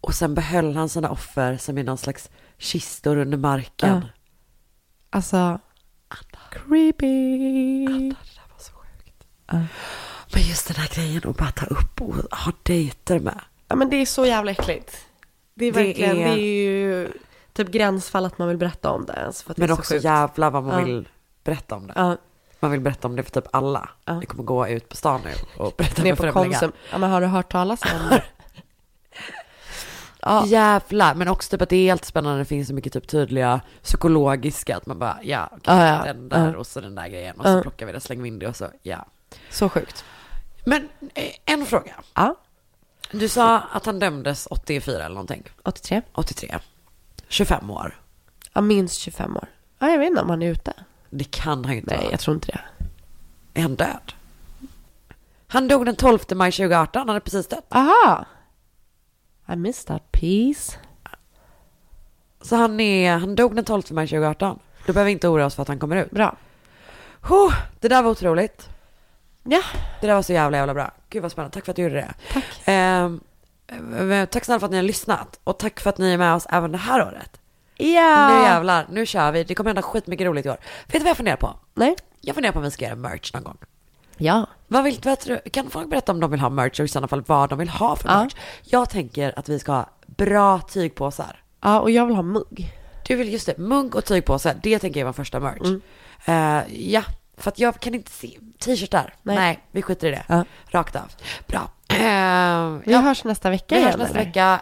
[0.00, 3.88] Och sen behöll han sina offer som i någon slags kistor under marken.
[3.94, 4.08] Ja.
[5.10, 5.60] Alltså,
[6.50, 7.86] creepy.
[7.86, 9.26] Det där var så sjukt.
[10.34, 13.40] Men just den här grejen att bara ta upp och ha dejter med.
[13.68, 14.96] Ja, men det är så jävla äckligt.
[15.54, 17.12] Det är Det verkligen, är- det är ju
[17.52, 19.42] typ gränsfall att man vill berätta om det ens.
[19.42, 20.04] För att Men det är så också sjukt.
[20.04, 20.84] jävlar vad man Ja.
[20.84, 21.08] vill
[21.44, 21.92] berätta om det.
[22.64, 23.88] Man vill berätta om det för typ alla.
[24.04, 24.14] Ja.
[24.18, 25.30] Vi kommer gå ut på stan nu
[25.64, 26.72] och berätta ner för främlingar.
[26.92, 28.22] Ja, men har du hört talas om det?
[30.20, 33.08] ja, Jävlar, men också typ att det är helt spännande, det finns så mycket typ
[33.08, 36.04] tydliga psykologiska, att man bara, ja, okej, Ja, ja.
[36.04, 36.58] den där Ja.
[36.58, 38.56] och så den där grejen och så plockar vi det, slänger vi in det och
[38.56, 39.06] så, ja.
[39.50, 40.04] så sjukt.
[40.64, 41.94] Men eh, en fråga.
[42.14, 42.34] Ja,
[43.10, 45.42] Du sa att han dömdes 84 eller någonting.
[45.62, 46.02] 83.
[46.12, 46.58] 83.
[47.28, 48.00] 25 år.
[48.52, 49.46] Ja, minst 25 år.
[49.78, 50.72] Ja, jag vet inte om han är ute.
[51.16, 52.10] Det kan han ju inte Nej, vara.
[52.10, 52.60] jag tror inte det.
[53.60, 54.12] Är han död?
[55.46, 57.66] Han dog den 12 maj 2018, han hade precis dött.
[57.68, 58.24] Aha!
[59.52, 60.78] I missed that piece.
[62.40, 64.58] Så han, är, han dog den 12 maj 2018.
[64.86, 66.10] Då behöver vi inte oroa oss för att han kommer ut.
[66.10, 66.36] Bra.
[67.30, 68.68] Oh, det där var otroligt.
[69.42, 69.62] Ja.
[70.00, 70.90] Det där var så jävla jävla bra.
[71.08, 71.54] Gud vad spännande.
[71.54, 72.14] Tack för att du gjorde det.
[72.32, 72.44] Tack.
[72.64, 73.20] Ehm,
[74.10, 75.40] eh, tack snälla för att ni har lyssnat.
[75.44, 77.40] Och tack för att ni är med oss även det här året.
[77.76, 78.28] Ja.
[78.28, 79.44] Nu jävlar, nu kör vi.
[79.44, 80.56] Det kommer hända skitmycket roligt i år.
[80.86, 81.56] Vet du vad jag funderar på?
[81.74, 81.96] Nej.
[82.20, 83.56] Jag funderar på om vi ska göra merch någon gång.
[84.16, 84.46] Ja.
[84.66, 87.08] Vad vill, tror, du- kan folk berätta om de vill ha merch och i sådana
[87.08, 88.22] fall vad de vill ha för Ja.
[88.22, 88.34] merch?
[88.62, 91.42] Jag tänker att vi ska ha bra tygpåsar.
[91.60, 92.72] Ja, och jag vill ha mugg.
[93.06, 95.60] Du vill just det, mugg och tygpåsar, det tänker jag var första merch.
[95.62, 95.80] Mm.
[96.24, 97.02] Eh, ja,
[97.36, 99.14] för att jag kan inte se t-shirtar.
[99.22, 99.36] Nej.
[99.36, 99.64] Nej.
[99.70, 100.24] vi skiter i det.
[100.28, 100.44] Ja.
[100.66, 101.12] Rakt av.
[101.46, 101.70] Bra.
[101.88, 103.98] Eh, Vi ja, hörs nästa vecka vi hörs igen.
[104.00, 104.24] nästa eller?
[104.26, 104.60] vecka.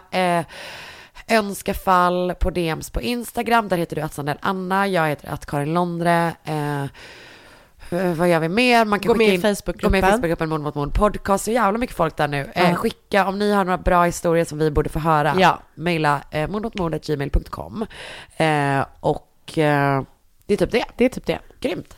[1.27, 3.67] Eh, önskefall på DMs på Instagram.
[3.67, 4.87] Där heter du att Sandell Anna.
[4.87, 6.33] Jag heter att Karin Londre.
[6.43, 8.85] Eh, eh, vad gör vi mer?
[8.85, 9.87] Man kan Gå med skicka i in- Facebookgruppen.
[9.87, 11.45] Gå med i Facebookgruppen Mord mot mord podcast.
[11.45, 12.49] Så jävla mycket folk där nu.
[12.53, 15.35] Eh, skicka om ni har några bra historier som vi borde få höra.
[15.39, 15.59] Ja.
[15.75, 17.85] Maila eh, mordmotmord.gmail.com.
[18.37, 20.03] Eh, och eh,
[20.45, 20.85] det är typ det.
[20.97, 21.39] Det är typ det.
[21.59, 21.97] Grymt.